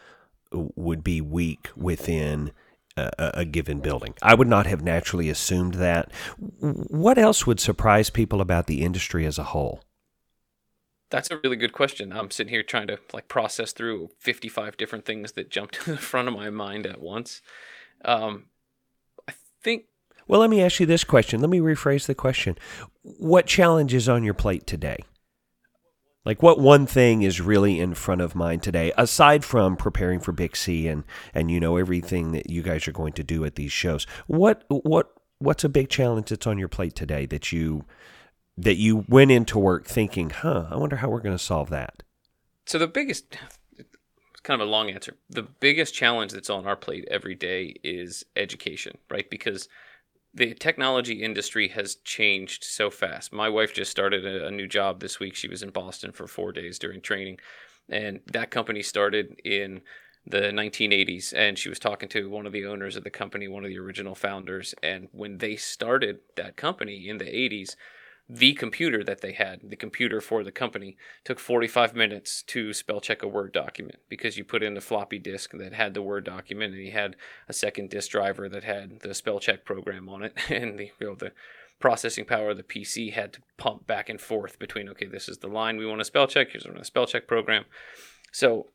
would 0.50 1.04
be 1.04 1.20
weak 1.20 1.68
within 1.76 2.52
a, 2.98 3.30
a, 3.34 3.44
given 3.44 3.80
building. 3.80 4.14
I 4.22 4.34
would 4.34 4.48
not 4.48 4.66
have 4.66 4.82
naturally 4.82 5.28
assumed 5.28 5.74
that. 5.74 6.10
What 6.36 7.18
else 7.18 7.46
would 7.46 7.60
surprise 7.60 8.10
people 8.10 8.40
about 8.40 8.66
the 8.66 8.82
industry 8.82 9.24
as 9.26 9.38
a 9.38 9.44
whole? 9.44 9.82
That's 11.10 11.30
a 11.30 11.38
really 11.42 11.56
good 11.56 11.72
question. 11.72 12.12
I'm 12.12 12.30
sitting 12.30 12.52
here 12.52 12.62
trying 12.62 12.88
to 12.88 12.98
like 13.12 13.28
process 13.28 13.72
through 13.72 14.10
55 14.18 14.76
different 14.76 15.04
things 15.04 15.32
that 15.32 15.50
jumped 15.50 15.74
to 15.84 15.92
the 15.92 15.96
front 15.98 16.28
of 16.28 16.34
my 16.34 16.50
mind 16.50 16.86
at 16.86 17.00
once. 17.00 17.40
Um, 18.04 18.46
well, 20.28 20.40
let 20.40 20.50
me 20.50 20.62
ask 20.62 20.78
you 20.78 20.86
this 20.86 21.04
question. 21.04 21.40
Let 21.40 21.50
me 21.50 21.60
rephrase 21.60 22.06
the 22.06 22.14
question. 22.14 22.56
What 23.02 23.46
challenge 23.46 23.94
is 23.94 24.08
on 24.08 24.22
your 24.22 24.34
plate 24.34 24.66
today? 24.66 24.98
Like 26.24 26.42
what 26.42 26.60
one 26.60 26.86
thing 26.86 27.22
is 27.22 27.40
really 27.40 27.80
in 27.80 27.94
front 27.94 28.20
of 28.20 28.34
mind 28.34 28.62
today, 28.62 28.92
aside 28.98 29.46
from 29.46 29.76
preparing 29.76 30.20
for 30.20 30.34
BICSI 30.34 30.90
and 30.92 31.04
and 31.32 31.50
you 31.50 31.58
know 31.58 31.78
everything 31.78 32.32
that 32.32 32.50
you 32.50 32.60
guys 32.60 32.86
are 32.86 32.92
going 32.92 33.14
to 33.14 33.24
do 33.24 33.46
at 33.46 33.54
these 33.54 33.72
shows? 33.72 34.06
What 34.26 34.64
what 34.68 35.10
what's 35.38 35.64
a 35.64 35.70
big 35.70 35.88
challenge 35.88 36.28
that's 36.28 36.46
on 36.46 36.58
your 36.58 36.68
plate 36.68 36.94
today 36.94 37.24
that 37.26 37.50
you 37.50 37.86
that 38.58 38.76
you 38.76 39.06
went 39.08 39.30
into 39.30 39.58
work 39.58 39.86
thinking, 39.86 40.28
huh, 40.28 40.66
I 40.70 40.76
wonder 40.76 40.96
how 40.96 41.08
we're 41.08 41.20
going 41.20 41.38
to 41.38 41.42
solve 41.42 41.70
that? 41.70 42.02
So 42.66 42.78
the 42.78 42.86
biggest 42.86 43.38
it's 43.78 43.88
kind 44.42 44.60
of 44.60 44.68
a 44.68 44.70
long 44.70 44.90
answer. 44.90 45.16
The 45.30 45.44
biggest 45.44 45.94
challenge 45.94 46.32
that's 46.32 46.50
on 46.50 46.66
our 46.66 46.76
plate 46.76 47.08
every 47.10 47.36
day 47.36 47.76
is 47.82 48.26
education, 48.36 48.98
right? 49.10 49.30
Because 49.30 49.66
the 50.34 50.54
technology 50.54 51.22
industry 51.22 51.68
has 51.68 51.96
changed 51.96 52.64
so 52.64 52.90
fast. 52.90 53.32
My 53.32 53.48
wife 53.48 53.74
just 53.74 53.90
started 53.90 54.26
a, 54.26 54.46
a, 54.46 54.50
new 54.50 54.66
job 54.66 55.00
this 55.00 55.18
week. 55.18 55.34
She 55.34 55.48
was 55.48 55.62
in 55.62 55.70
Boston 55.70 56.12
for 56.12 56.26
four 56.26 56.52
days 56.52 56.78
during 56.78 57.00
training, 57.00 57.38
and 57.88 58.20
that 58.26 58.50
company 58.50 58.82
started 58.82 59.40
in 59.44 59.80
the 60.26 60.40
1980s. 60.52 61.32
And 61.34 61.58
she 61.58 61.68
was 61.68 61.78
talking 61.78 62.08
to 62.10 62.28
one 62.28 62.46
of 62.46 62.52
the 62.52 62.66
owners 62.66 62.96
of 62.96 63.04
the 63.04 63.10
company, 63.10 63.48
one 63.48 63.64
of 63.64 63.70
the 63.70 63.78
original 63.78 64.14
founders. 64.14 64.74
And 64.82 65.08
when 65.12 65.38
they 65.38 65.56
started 65.56 66.18
that 66.36 66.56
company 66.56 67.08
in 67.08 67.18
the 67.18 67.24
80s, 67.24 67.76
the 68.28 68.52
computer 68.52 69.02
that 69.02 69.22
they 69.22 69.32
had, 69.32 69.60
the 69.62 69.76
computer 69.76 70.20
for 70.20 70.44
the 70.44 70.52
company, 70.52 70.96
took 71.24 71.38
45 71.38 71.94
minutes 71.94 72.42
to 72.42 72.74
spell 72.74 73.00
check 73.00 73.22
a 73.22 73.28
Word 73.28 73.52
document 73.52 74.00
because 74.08 74.36
you 74.36 74.44
put 74.44 74.62
in 74.62 74.76
a 74.76 74.82
floppy 74.82 75.18
disk 75.18 75.52
that 75.54 75.72
had 75.72 75.94
the 75.94 76.02
Word 76.02 76.24
document 76.24 76.74
and 76.74 76.84
you 76.84 76.92
had 76.92 77.16
a 77.48 77.54
second 77.54 77.88
disk 77.88 78.10
driver 78.10 78.48
that 78.48 78.64
had 78.64 79.00
the 79.00 79.14
spell 79.14 79.40
check 79.40 79.64
program 79.64 80.08
on 80.10 80.22
it 80.22 80.36
and 80.50 80.78
the 80.78 80.90
you 81.00 81.06
know 81.06 81.14
the 81.14 81.32
processing 81.80 82.24
power 82.24 82.50
of 82.50 82.56
the 82.58 82.62
PC 82.62 83.12
had 83.12 83.32
to 83.32 83.40
pump 83.56 83.86
back 83.86 84.08
and 84.08 84.20
forth 84.20 84.58
between 84.58 84.88
okay 84.88 85.06
this 85.06 85.28
is 85.28 85.38
the 85.38 85.46
line 85.46 85.76
we 85.76 85.86
want 85.86 86.00
to 86.00 86.04
spell 86.04 86.26
check 86.26 86.50
here's 86.50 86.66
a 86.66 86.84
spell 86.84 87.06
check 87.06 87.26
program. 87.26 87.64
So 88.30 88.66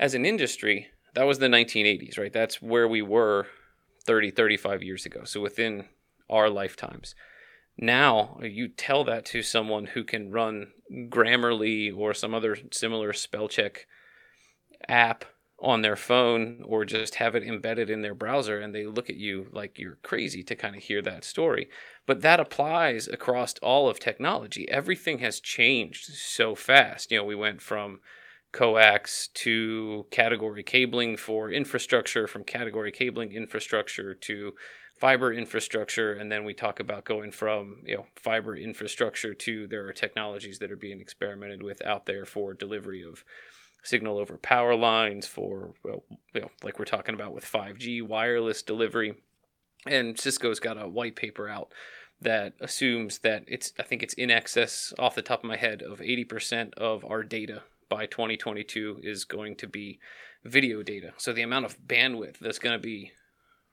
as 0.00 0.14
an 0.14 0.26
industry, 0.26 0.88
that 1.14 1.26
was 1.26 1.38
the 1.38 1.46
1980s, 1.46 2.18
right? 2.18 2.32
That's 2.32 2.60
where 2.60 2.88
we 2.88 3.02
were 3.02 3.46
30 4.04 4.32
35 4.32 4.82
years 4.82 5.06
ago. 5.06 5.22
So 5.22 5.40
within 5.40 5.84
our 6.28 6.50
lifetimes 6.50 7.14
now, 7.78 8.38
you 8.42 8.68
tell 8.68 9.04
that 9.04 9.24
to 9.26 9.42
someone 9.42 9.86
who 9.86 10.04
can 10.04 10.30
run 10.30 10.72
Grammarly 11.08 11.96
or 11.96 12.14
some 12.14 12.34
other 12.34 12.56
similar 12.70 13.12
spell 13.12 13.48
check 13.48 13.86
app 14.88 15.24
on 15.60 15.80
their 15.80 15.96
phone 15.96 16.60
or 16.64 16.84
just 16.84 17.14
have 17.14 17.36
it 17.36 17.44
embedded 17.44 17.88
in 17.88 18.02
their 18.02 18.14
browser 18.14 18.58
and 18.60 18.74
they 18.74 18.84
look 18.84 19.08
at 19.08 19.16
you 19.16 19.46
like 19.52 19.78
you're 19.78 19.98
crazy 20.02 20.42
to 20.42 20.56
kind 20.56 20.74
of 20.74 20.82
hear 20.82 21.00
that 21.02 21.24
story. 21.24 21.68
But 22.04 22.20
that 22.22 22.40
applies 22.40 23.06
across 23.06 23.54
all 23.62 23.88
of 23.88 24.00
technology. 24.00 24.68
Everything 24.68 25.18
has 25.20 25.40
changed 25.40 26.06
so 26.14 26.56
fast. 26.56 27.12
You 27.12 27.18
know, 27.18 27.24
we 27.24 27.36
went 27.36 27.62
from 27.62 28.00
coax 28.52 29.28
to 29.34 30.06
category 30.10 30.64
cabling 30.64 31.16
for 31.16 31.50
infrastructure, 31.50 32.26
from 32.26 32.44
category 32.44 32.90
cabling 32.90 33.32
infrastructure 33.32 34.14
to 34.14 34.52
fiber 35.02 35.32
infrastructure 35.32 36.12
and 36.12 36.30
then 36.30 36.44
we 36.44 36.54
talk 36.54 36.78
about 36.78 37.04
going 37.04 37.32
from 37.32 37.78
you 37.84 37.96
know 37.96 38.06
fiber 38.14 38.54
infrastructure 38.54 39.34
to 39.34 39.66
there 39.66 39.84
are 39.84 39.92
technologies 39.92 40.60
that 40.60 40.70
are 40.70 40.76
being 40.76 41.00
experimented 41.00 41.60
with 41.60 41.84
out 41.84 42.06
there 42.06 42.24
for 42.24 42.54
delivery 42.54 43.02
of 43.02 43.24
signal 43.82 44.16
over 44.16 44.36
power 44.36 44.76
lines 44.76 45.26
for 45.26 45.74
well, 45.82 46.04
you 46.32 46.40
know 46.40 46.48
like 46.62 46.78
we're 46.78 46.84
talking 46.84 47.16
about 47.16 47.34
with 47.34 47.44
5G 47.44 48.00
wireless 48.00 48.62
delivery 48.62 49.16
and 49.86 50.16
Cisco's 50.16 50.60
got 50.60 50.80
a 50.80 50.86
white 50.86 51.16
paper 51.16 51.48
out 51.48 51.72
that 52.20 52.52
assumes 52.60 53.18
that 53.18 53.42
it's 53.48 53.72
I 53.80 53.82
think 53.82 54.04
it's 54.04 54.14
in 54.14 54.30
excess 54.30 54.94
off 55.00 55.16
the 55.16 55.20
top 55.22 55.40
of 55.40 55.48
my 55.48 55.56
head 55.56 55.82
of 55.82 55.98
80% 55.98 56.74
of 56.74 57.04
our 57.04 57.24
data 57.24 57.64
by 57.88 58.06
2022 58.06 59.00
is 59.02 59.24
going 59.24 59.56
to 59.56 59.66
be 59.66 59.98
video 60.44 60.84
data. 60.84 61.12
So 61.16 61.32
the 61.32 61.42
amount 61.42 61.64
of 61.64 61.80
bandwidth 61.80 62.38
that's 62.38 62.60
going 62.60 62.78
to 62.78 62.78
be 62.78 63.10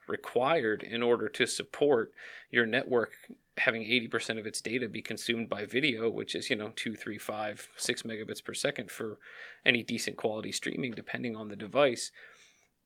required 0.10 0.84
in 0.84 1.02
order 1.04 1.30
to 1.30 1.46
support 1.46 2.12
your 2.52 2.66
network 2.66 3.12
having 3.58 3.84
80% 3.84 4.40
of 4.40 4.48
its 4.48 4.62
data 4.62 4.88
be 4.88 5.02
consumed 5.02 5.50
by 5.50 5.66
video, 5.66 6.10
which 6.10 6.34
is, 6.34 6.50
you 6.50 6.56
know, 6.56 6.72
two, 6.76 6.96
three, 6.96 7.18
five, 7.18 7.68
six 7.78 8.04
megabits 8.04 8.44
per 8.44 8.54
second 8.54 8.90
for 8.90 9.20
any 9.66 9.84
decent 9.84 10.18
quality 10.18 10.52
streaming, 10.52 10.92
depending 10.92 11.36
on 11.36 11.50
the 11.50 11.56
device. 11.56 12.12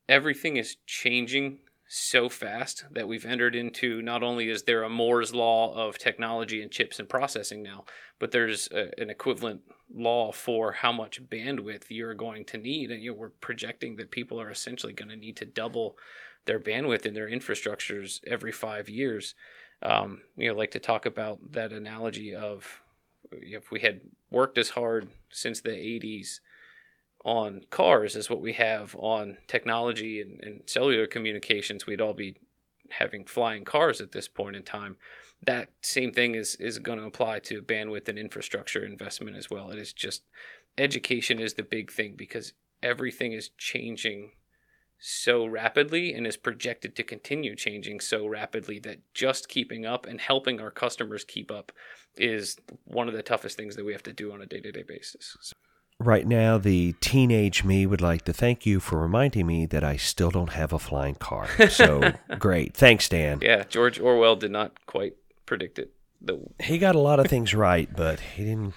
Everything 0.08 0.56
is 0.56 0.76
changing 0.86 1.60
so 1.86 2.28
fast 2.28 2.84
that 2.90 3.06
we've 3.06 3.26
entered 3.26 3.54
into 3.54 4.00
not 4.02 4.22
only 4.22 4.48
is 4.48 4.62
there 4.62 4.82
a 4.82 4.88
Moore's 4.88 5.34
law 5.34 5.74
of 5.74 5.98
technology 5.98 6.62
and 6.62 6.70
chips 6.70 6.98
and 6.98 7.08
processing 7.08 7.62
now, 7.62 7.84
but 8.18 8.30
there's 8.30 8.68
a, 8.72 8.90
an 9.00 9.10
equivalent 9.10 9.60
law 9.94 10.32
for 10.32 10.72
how 10.72 10.90
much 10.90 11.22
bandwidth 11.28 11.84
you're 11.88 12.14
going 12.14 12.44
to 12.46 12.58
need. 12.58 12.90
And 12.90 13.02
you 13.02 13.12
know, 13.12 13.16
we're 13.16 13.28
projecting 13.28 13.96
that 13.96 14.10
people 14.10 14.40
are 14.40 14.50
essentially 14.50 14.92
going 14.92 15.10
to 15.10 15.16
need 15.16 15.36
to 15.36 15.44
double 15.44 15.96
their 16.46 16.60
bandwidth 16.60 17.06
and 17.06 17.16
their 17.16 17.28
infrastructures 17.28 18.20
every 18.26 18.52
five 18.52 18.88
years. 18.88 19.34
Um, 19.82 20.22
you 20.36 20.48
know, 20.48 20.56
like 20.56 20.70
to 20.72 20.78
talk 20.78 21.06
about 21.06 21.52
that 21.52 21.72
analogy 21.72 22.34
of 22.34 22.80
if 23.32 23.70
we 23.70 23.80
had 23.80 24.00
worked 24.30 24.58
as 24.58 24.70
hard 24.70 25.08
since 25.30 25.60
the 25.60 25.70
80s 25.70 26.40
on 27.24 27.62
cars 27.70 28.16
as 28.16 28.28
what 28.28 28.40
we 28.40 28.52
have 28.52 28.94
on 28.98 29.38
technology 29.46 30.20
and, 30.20 30.40
and 30.42 30.62
cellular 30.66 31.06
communications, 31.06 31.86
we'd 31.86 32.00
all 32.00 32.12
be 32.12 32.36
having 32.90 33.24
flying 33.24 33.64
cars 33.64 34.00
at 34.00 34.12
this 34.12 34.28
point 34.28 34.56
in 34.56 34.62
time. 34.62 34.96
That 35.44 35.70
same 35.80 36.12
thing 36.12 36.34
is 36.34 36.54
is 36.56 36.78
going 36.78 36.98
to 36.98 37.06
apply 37.06 37.40
to 37.40 37.62
bandwidth 37.62 38.08
and 38.08 38.18
infrastructure 38.18 38.84
investment 38.84 39.36
as 39.36 39.50
well. 39.50 39.70
It 39.70 39.78
is 39.78 39.92
just 39.92 40.22
education 40.78 41.38
is 41.38 41.54
the 41.54 41.62
big 41.62 41.90
thing 41.90 42.14
because 42.16 42.52
everything 42.82 43.32
is 43.32 43.50
changing 43.58 44.32
so 45.06 45.44
rapidly 45.44 46.14
and 46.14 46.26
is 46.26 46.38
projected 46.38 46.96
to 46.96 47.02
continue 47.02 47.54
changing 47.54 48.00
so 48.00 48.26
rapidly 48.26 48.78
that 48.78 49.00
just 49.12 49.50
keeping 49.50 49.84
up 49.84 50.06
and 50.06 50.18
helping 50.18 50.62
our 50.62 50.70
customers 50.70 51.24
keep 51.24 51.50
up 51.50 51.72
is 52.16 52.56
one 52.84 53.06
of 53.06 53.12
the 53.12 53.22
toughest 53.22 53.54
things 53.54 53.76
that 53.76 53.84
we 53.84 53.92
have 53.92 54.02
to 54.02 54.14
do 54.14 54.32
on 54.32 54.40
a 54.40 54.46
day-to-day 54.46 54.82
basis. 54.82 55.52
Right 56.00 56.26
now, 56.26 56.56
the 56.56 56.94
teenage 57.00 57.64
me 57.64 57.84
would 57.84 58.00
like 58.00 58.24
to 58.24 58.32
thank 58.32 58.64
you 58.64 58.80
for 58.80 58.98
reminding 58.98 59.46
me 59.46 59.66
that 59.66 59.84
I 59.84 59.96
still 59.96 60.30
don't 60.30 60.54
have 60.54 60.72
a 60.72 60.78
flying 60.78 61.16
car. 61.16 61.48
So 61.68 62.12
great. 62.38 62.74
Thanks, 62.74 63.06
Dan. 63.06 63.40
Yeah, 63.42 63.64
George 63.64 64.00
Orwell 64.00 64.36
did 64.36 64.52
not 64.52 64.86
quite 64.86 65.16
predict 65.44 65.78
it. 65.78 65.92
The... 66.22 66.40
He 66.60 66.78
got 66.78 66.94
a 66.94 67.00
lot 67.00 67.20
of 67.20 67.26
things 67.26 67.54
right, 67.54 67.94
but 67.94 68.20
he 68.20 68.44
didn't 68.44 68.72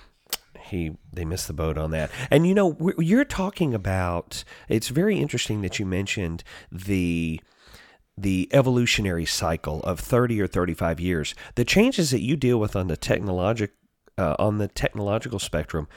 he 0.68 0.98
they 1.12 1.26
missed 1.26 1.48
the 1.48 1.54
boat 1.54 1.78
on 1.78 1.92
that. 1.92 2.12
And 2.30 2.48
you 2.48 2.54
know, 2.54 2.78
you're 2.98 3.26
talking 3.26 3.74
about. 3.74 4.44
It's 4.70 4.90
very 4.90 5.18
interesting 5.20 5.62
that 5.62 5.80
you 5.80 5.86
mentioned 5.86 6.44
the 6.72 7.42
the 8.18 8.50
evolutionary 8.52 9.26
cycle 9.26 9.82
of 9.82 10.00
30 10.00 10.42
or 10.42 10.48
35 10.48 11.00
years. 11.00 11.36
The 11.54 11.64
changes 11.64 12.10
that 12.12 12.22
you 12.22 12.36
deal 12.36 12.60
with 12.60 12.76
on 12.76 12.88
the 12.88 12.98
technologic 12.98 13.74
uh, 14.18 14.36
on 14.40 14.58
the 14.58 14.68
technological 14.68 15.40
spectrum, 15.40 15.88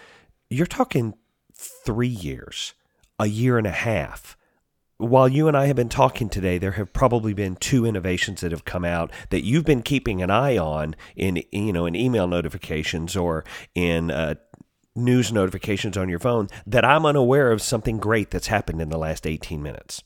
you're 0.50 0.66
talking 0.66 1.14
three 1.54 2.08
years, 2.08 2.74
a 3.18 3.26
year 3.26 3.58
and 3.58 3.66
a 3.66 3.72
half. 3.72 4.36
While 4.98 5.28
you 5.28 5.48
and 5.48 5.56
I 5.56 5.64
have 5.64 5.76
been 5.76 5.88
talking 5.88 6.28
today, 6.28 6.58
there 6.58 6.72
have 6.72 6.92
probably 6.92 7.32
been 7.32 7.56
two 7.56 7.86
innovations 7.86 8.42
that 8.42 8.52
have 8.52 8.66
come 8.66 8.84
out 8.84 9.10
that 9.30 9.44
you've 9.44 9.64
been 9.64 9.80
keeping 9.80 10.20
an 10.20 10.30
eye 10.30 10.58
on 10.58 10.94
in 11.16 11.42
you 11.50 11.72
know 11.72 11.86
in 11.86 11.96
email 11.96 12.26
notifications 12.26 13.16
or 13.16 13.42
in 13.74 14.10
uh, 14.10 14.34
news 15.00 15.32
notifications 15.32 15.96
on 15.96 16.08
your 16.08 16.18
phone 16.18 16.48
that 16.66 16.84
I'm 16.84 17.06
unaware 17.06 17.50
of 17.52 17.62
something 17.62 17.98
great 17.98 18.30
that's 18.30 18.46
happened 18.46 18.80
in 18.80 18.90
the 18.90 18.98
last 18.98 19.26
18 19.26 19.62
minutes. 19.62 20.02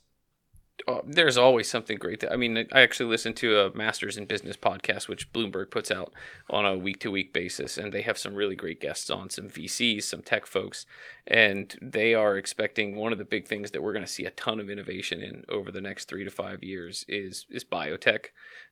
Oh, 0.88 1.02
there's 1.06 1.38
always 1.38 1.68
something 1.68 1.98
great. 1.98 2.20
That, 2.20 2.32
I 2.32 2.36
mean, 2.36 2.66
I 2.72 2.80
actually 2.80 3.08
listen 3.08 3.32
to 3.34 3.60
a 3.60 3.76
Masters 3.76 4.18
in 4.18 4.26
Business 4.26 4.56
podcast, 4.56 5.08
which 5.08 5.32
Bloomberg 5.32 5.70
puts 5.70 5.90
out 5.90 6.12
on 6.50 6.66
a 6.66 6.76
week 6.76 6.98
to 7.00 7.10
week 7.10 7.32
basis, 7.32 7.78
and 7.78 7.92
they 7.92 8.02
have 8.02 8.18
some 8.18 8.34
really 8.34 8.56
great 8.56 8.80
guests 8.80 9.08
on, 9.08 9.30
some 9.30 9.48
VCs, 9.48 10.02
some 10.02 10.20
tech 10.20 10.46
folks, 10.46 10.84
and 11.26 11.78
they 11.80 12.12
are 12.12 12.36
expecting 12.36 12.96
one 12.96 13.12
of 13.12 13.18
the 13.18 13.24
big 13.24 13.46
things 13.46 13.70
that 13.70 13.82
we're 13.82 13.92
going 13.92 14.04
to 14.04 14.10
see 14.10 14.26
a 14.26 14.30
ton 14.32 14.58
of 14.58 14.68
innovation 14.68 15.22
in 15.22 15.44
over 15.48 15.70
the 15.70 15.80
next 15.80 16.06
three 16.06 16.24
to 16.24 16.30
five 16.30 16.62
years 16.62 17.04
is 17.08 17.46
is 17.50 17.64
biotech. 17.64 18.26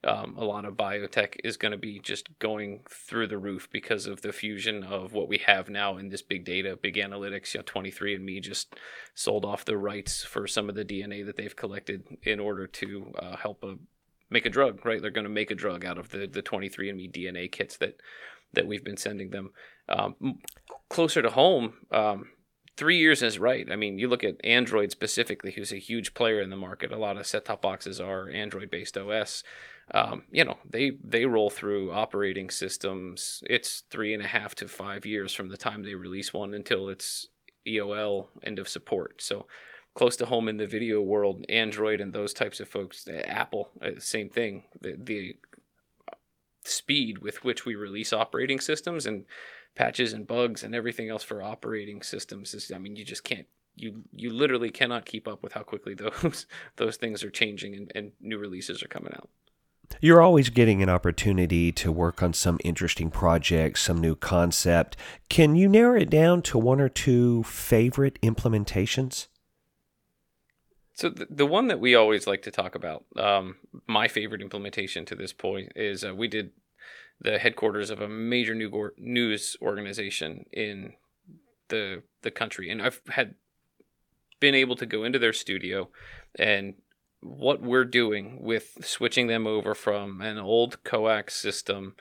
Um, 0.05 0.35
a 0.37 0.45
lot 0.45 0.65
of 0.65 0.75
biotech 0.75 1.37
is 1.45 1.57
going 1.57 1.73
to 1.73 1.79
be 1.79 2.01
just 2.01 2.37
going 2.41 2.81
through 2.91 3.29
the 3.29 3.39
roof 3.39 3.69
because 3.71 4.07
of 4.07 4.23
the 4.23 4.33
fusion 4.33 4.83
of 4.83 5.13
what 5.13 5.29
we 5.29 5.39
have 5.39 5.71
now 5.71 5.97
in 5.97 6.09
this 6.09 6.23
big 6.23 6.45
data, 6.45 6.77
big 6.81 6.97
analytics. 6.97 7.55
You 7.55 7.61
know, 7.61 7.65
23andMe 7.65 8.43
just 8.43 8.75
sold 9.15 9.45
off 9.45 9.65
the 9.65 9.79
rights 9.79 10.25
for 10.25 10.49
some 10.49 10.69
of 10.69 10.75
the 10.75 10.85
DNA 10.85 11.25
that 11.25 11.37
they've 11.37 11.55
collected 11.55 11.92
in 12.23 12.41
order 12.41 12.67
to 12.67 13.13
uh, 13.19 13.37
help 13.37 13.63
a, 13.63 13.77
make 14.31 14.47
a 14.47 14.51
drug. 14.51 14.85
Right, 14.85 15.01
they're 15.01 15.11
going 15.11 15.25
to 15.25 15.31
make 15.31 15.51
a 15.51 15.57
drug 15.57 15.85
out 15.85 15.99
of 15.99 16.11
the 16.11 16.27
the 16.27 16.43
23andMe 16.43 17.13
DNA 17.13 17.51
kits 17.51 17.77
that 17.79 18.01
that 18.53 18.67
we've 18.67 18.85
been 18.85 18.97
sending 18.97 19.31
them. 19.31 19.51
Um, 19.89 20.39
closer 20.89 21.23
to 21.23 21.31
home. 21.31 21.75
Um, 21.91 22.31
three 22.77 22.99
years 22.99 23.23
is 23.23 23.39
right. 23.39 23.71
I 23.71 23.77
mean, 23.77 23.99
you 23.99 24.09
look 24.09 24.25
at 24.25 24.45
Android 24.45 24.91
specifically, 24.91 25.53
who's 25.53 25.73
a 25.73 25.77
huge 25.77 26.15
player 26.15 26.41
in 26.41 26.51
the 26.51 26.57
market. 26.57 26.93
A 26.93 26.99
lot 26.99 27.17
of 27.17 27.27
set-top 27.27 27.63
boxes 27.63 28.01
are 28.01 28.29
Android-based 28.29 28.97
OS 28.99 29.43
um, 29.91 30.23
you 30.31 30.45
know 30.45 30.59
they 30.69 30.93
they 31.03 31.27
roll 31.27 31.51
through 31.51 31.93
operating 31.93 32.51
systems 32.51 33.43
it's 33.47 33.83
three 33.91 34.15
and 34.15 34.23
a 34.23 34.29
half 34.29 34.55
to 34.57 34.69
five 34.69 35.05
years 35.05 35.35
from 35.35 35.49
the 35.49 35.57
time 35.57 35.83
they 35.83 35.95
release 35.95 36.33
one 36.33 36.55
until 36.55 36.89
it's 36.89 37.27
eol 37.67 38.29
end 38.43 38.59
of 38.59 38.69
support 38.69 39.21
so 39.21 39.47
close 39.95 40.17
to 40.17 40.27
home 40.27 40.49
in 40.49 40.57
the 40.57 40.67
video 40.67 41.01
world, 41.01 41.45
Android 41.49 42.01
and 42.01 42.13
those 42.13 42.33
types 42.33 42.61
of 42.61 42.69
folks, 42.69 43.07
Apple, 43.25 43.71
uh, 43.81 43.91
same 43.99 44.29
thing. 44.29 44.65
The, 44.81 44.97
the 44.99 45.37
speed 46.65 47.19
with 47.19 47.45
which 47.45 47.67
we 47.67 47.75
release 47.75 48.13
operating 48.13 48.61
systems 48.61 49.07
and 49.07 49.25
patches 49.75 50.13
and 50.13 50.27
bugs 50.27 50.63
and 50.63 50.75
everything 50.75 51.09
else 51.09 51.23
for 51.23 51.43
operating 51.43 52.03
systems 52.03 52.55
is, 52.55 52.71
I 52.73 52.79
mean, 52.79 52.97
you 52.97 53.05
just 53.05 53.25
can't 53.25 53.47
you 53.75 54.03
you 54.13 54.31
literally 54.31 54.71
cannot 54.71 55.07
keep 55.07 55.27
up 55.27 55.43
with 55.43 55.53
how 55.53 55.63
quickly 55.63 55.95
those 56.23 56.47
those 56.77 56.97
things 56.97 57.25
are 57.25 57.31
changing 57.31 57.75
and, 57.75 57.93
and 57.95 58.13
new 58.21 58.39
releases 58.39 58.83
are 58.83 58.89
coming 58.89 59.13
out. 59.15 59.29
You're 60.01 60.23
always 60.23 60.49
getting 60.49 60.83
an 60.83 60.89
opportunity 60.89 61.71
to 61.73 61.93
work 61.93 62.23
on 62.23 62.33
some 62.33 62.59
interesting 62.65 63.11
project, 63.11 63.79
some 63.79 64.01
new 64.01 64.15
concept. 64.15 64.97
Can 65.29 65.55
you 65.55 65.69
narrow 65.69 66.01
it 66.01 66.09
down 66.09 66.41
to 66.43 66.59
one 66.59 66.81
or 66.81 66.89
two 66.89 67.43
favorite 67.43 68.19
implementations? 68.23 69.27
So 70.95 71.09
the, 71.09 71.27
the 71.31 71.47
one 71.47 71.69
that 71.69 71.81
we 71.81 71.95
always 71.95 72.27
like 72.27 72.43
to 72.43 72.51
talk 72.51 72.75
about, 72.75 73.05
um, 73.17 73.57
my 73.87 74.09
favorite 74.09 74.43
implementation 74.43 75.05
to 75.07 75.15
this 75.15 75.33
point 75.33 75.73
is 75.75 76.05
uh, 76.05 76.15
we 76.15 76.29
did 76.29 76.51
the 77.21 77.39
headquarters 77.39 77.91
of 77.91 78.01
a 78.01 78.09
major 78.09 78.55
new 78.55 78.91
news 78.99 79.57
organization 79.63 80.45
in 80.53 80.95
the 81.69 82.03
the 82.23 82.31
country, 82.31 82.71
and 82.71 82.83
I've 82.83 83.01
had 83.09 83.35
been 84.41 84.55
able 84.55 84.77
to 84.77 84.87
go 84.87 85.05
into 85.05 85.19
their 85.19 85.33
studio 85.33 85.89
and 86.35 86.75
what 87.21 87.63
we're 87.63 87.85
doing 87.85 88.43
with 88.43 88.79
switching 88.85 89.29
them 89.29 89.47
over 89.47 89.75
from 89.75 90.21
an 90.21 90.39
old 90.39 90.83
coax 90.83 91.37
system 91.37 91.95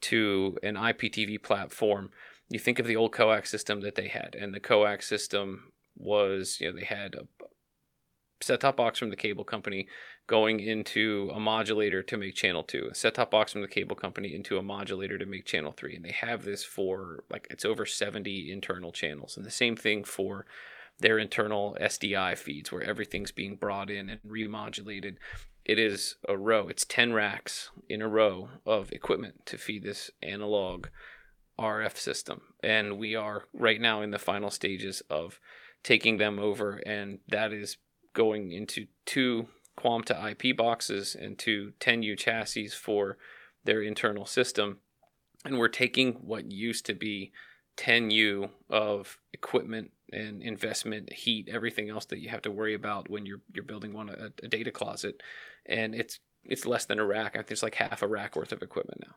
to 0.00 0.58
an 0.62 0.74
IPTV 0.74 1.42
platform. 1.42 2.10
You 2.48 2.58
think 2.58 2.80
of 2.80 2.86
the 2.86 2.96
old 2.96 3.12
coax 3.12 3.50
system 3.50 3.80
that 3.82 3.94
they 3.94 4.08
had, 4.08 4.36
and 4.38 4.52
the 4.52 4.60
coax 4.60 5.06
system 5.06 5.72
was, 5.96 6.58
you 6.60 6.70
know, 6.70 6.76
they 6.76 6.84
had 6.84 7.14
a 7.14 7.26
set 8.44 8.60
top 8.60 8.76
box 8.76 8.98
from 8.98 9.10
the 9.10 9.16
cable 9.16 9.44
company 9.44 9.86
going 10.26 10.60
into 10.60 11.30
a 11.34 11.40
modulator 11.40 12.02
to 12.02 12.16
make 12.16 12.34
channel 12.34 12.62
2 12.62 12.88
a 12.90 12.94
set 12.94 13.14
top 13.14 13.30
box 13.30 13.52
from 13.52 13.62
the 13.62 13.68
cable 13.68 13.96
company 13.96 14.34
into 14.34 14.58
a 14.58 14.62
modulator 14.62 15.18
to 15.18 15.26
make 15.26 15.44
channel 15.44 15.72
3 15.72 15.96
and 15.96 16.04
they 16.04 16.12
have 16.12 16.44
this 16.44 16.64
for 16.64 17.24
like 17.30 17.46
it's 17.50 17.64
over 17.64 17.84
70 17.84 18.50
internal 18.50 18.92
channels 18.92 19.36
and 19.36 19.44
the 19.44 19.50
same 19.50 19.76
thing 19.76 20.04
for 20.04 20.46
their 20.98 21.18
internal 21.18 21.76
SDI 21.80 22.36
feeds 22.36 22.70
where 22.70 22.82
everything's 22.82 23.32
being 23.32 23.56
brought 23.56 23.90
in 23.90 24.08
and 24.08 24.20
remodulated. 24.22 25.16
It 25.64 25.78
is 25.78 26.16
a 26.28 26.36
row, 26.36 26.68
it's 26.68 26.84
10 26.84 27.12
racks 27.12 27.70
in 27.88 28.02
a 28.02 28.08
row 28.08 28.50
of 28.66 28.92
equipment 28.92 29.46
to 29.46 29.58
feed 29.58 29.82
this 29.82 30.10
analog 30.22 30.88
RF 31.58 31.96
system. 31.96 32.42
And 32.62 32.98
we 32.98 33.14
are 33.14 33.44
right 33.52 33.80
now 33.80 34.02
in 34.02 34.10
the 34.10 34.18
final 34.18 34.50
stages 34.50 35.02
of 35.08 35.40
taking 35.82 36.18
them 36.18 36.38
over, 36.38 36.80
and 36.86 37.18
that 37.28 37.52
is 37.52 37.76
going 38.14 38.52
into 38.52 38.86
two 39.04 39.48
Quanta 39.76 40.30
IP 40.30 40.56
boxes 40.56 41.14
and 41.14 41.38
two 41.38 41.72
10U 41.80 42.16
chassis 42.16 42.68
for 42.68 43.18
their 43.64 43.82
internal 43.82 44.24
system. 44.24 44.78
And 45.44 45.58
we're 45.58 45.68
taking 45.68 46.14
what 46.14 46.50
used 46.50 46.86
to 46.86 46.94
be 46.94 47.32
10U 47.76 48.50
of 48.70 49.18
equipment 49.32 49.90
and 50.12 50.42
investment, 50.42 51.12
heat, 51.12 51.48
everything 51.50 51.90
else 51.90 52.04
that 52.06 52.20
you 52.20 52.28
have 52.28 52.42
to 52.42 52.50
worry 52.50 52.74
about 52.74 53.10
when 53.10 53.26
you're 53.26 53.40
you're 53.52 53.64
building 53.64 53.92
one 53.92 54.08
a, 54.08 54.30
a 54.42 54.48
data 54.48 54.70
closet, 54.70 55.22
and 55.66 55.94
it's 55.94 56.20
it's 56.44 56.66
less 56.66 56.84
than 56.86 56.98
a 56.98 57.04
rack. 57.04 57.34
I 57.34 57.38
think 57.38 57.52
it's 57.52 57.62
like 57.62 57.74
half 57.74 58.02
a 58.02 58.06
rack 58.06 58.36
worth 58.36 58.52
of 58.52 58.62
equipment 58.62 59.02
now. 59.06 59.14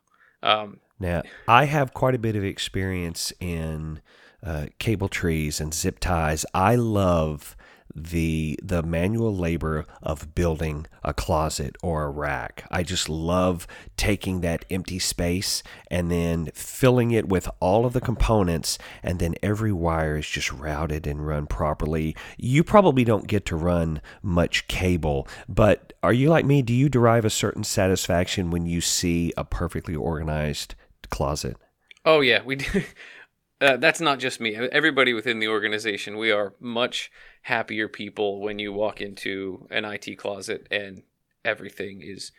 Um, 0.49 0.79
now 0.99 1.21
I 1.47 1.65
have 1.65 1.93
quite 1.93 2.15
a 2.15 2.19
bit 2.19 2.35
of 2.35 2.43
experience 2.43 3.31
in 3.39 4.01
uh, 4.43 4.67
cable 4.79 5.09
trees 5.09 5.61
and 5.61 5.73
zip 5.73 5.99
ties. 5.99 6.45
I 6.53 6.75
love 6.75 7.55
the 7.95 8.59
the 8.61 8.83
manual 8.83 9.35
labor 9.35 9.85
of 10.01 10.35
building 10.35 10.85
a 11.03 11.13
closet 11.13 11.75
or 11.81 12.03
a 12.03 12.09
rack. 12.09 12.65
I 12.69 12.83
just 12.83 13.09
love 13.09 13.67
taking 13.95 14.41
that 14.41 14.65
empty 14.69 14.99
space 14.99 15.63
and 15.89 16.11
then 16.11 16.49
filling 16.53 17.11
it 17.11 17.27
with 17.27 17.49
all 17.59 17.85
of 17.85 17.93
the 17.93 18.01
components 18.01 18.77
and 19.01 19.19
then 19.19 19.35
every 19.41 19.71
wire 19.71 20.17
is 20.17 20.27
just 20.27 20.51
routed 20.51 21.07
and 21.07 21.25
run 21.25 21.47
properly. 21.47 22.15
You 22.37 22.63
probably 22.63 23.03
don't 23.03 23.27
get 23.27 23.45
to 23.47 23.55
run 23.55 24.01
much 24.21 24.67
cable, 24.67 25.27
but 25.47 25.93
are 26.03 26.13
you 26.13 26.29
like 26.29 26.45
me? 26.45 26.61
Do 26.61 26.73
you 26.73 26.89
derive 26.89 27.25
a 27.25 27.29
certain 27.29 27.63
satisfaction 27.63 28.51
when 28.51 28.65
you 28.65 28.81
see 28.81 29.33
a 29.37 29.43
perfectly 29.43 29.95
organized 29.95 30.75
closet? 31.09 31.57
Oh 32.05 32.21
yeah, 32.21 32.41
we 32.43 32.55
do. 32.55 32.83
Uh, 33.59 33.77
that's 33.77 33.99
not 33.99 34.19
just 34.19 34.39
me. 34.39 34.55
Everybody 34.55 35.13
within 35.13 35.39
the 35.39 35.47
organization, 35.47 36.17
we 36.17 36.31
are 36.31 36.53
much 36.59 37.11
happier 37.43 37.87
people 37.87 38.39
when 38.39 38.59
you 38.59 38.71
walk 38.71 39.01
into 39.01 39.67
an 39.71 39.83
IT 39.83 40.17
closet 40.17 40.67
and 40.69 41.01
everything 41.43 42.01
is 42.03 42.31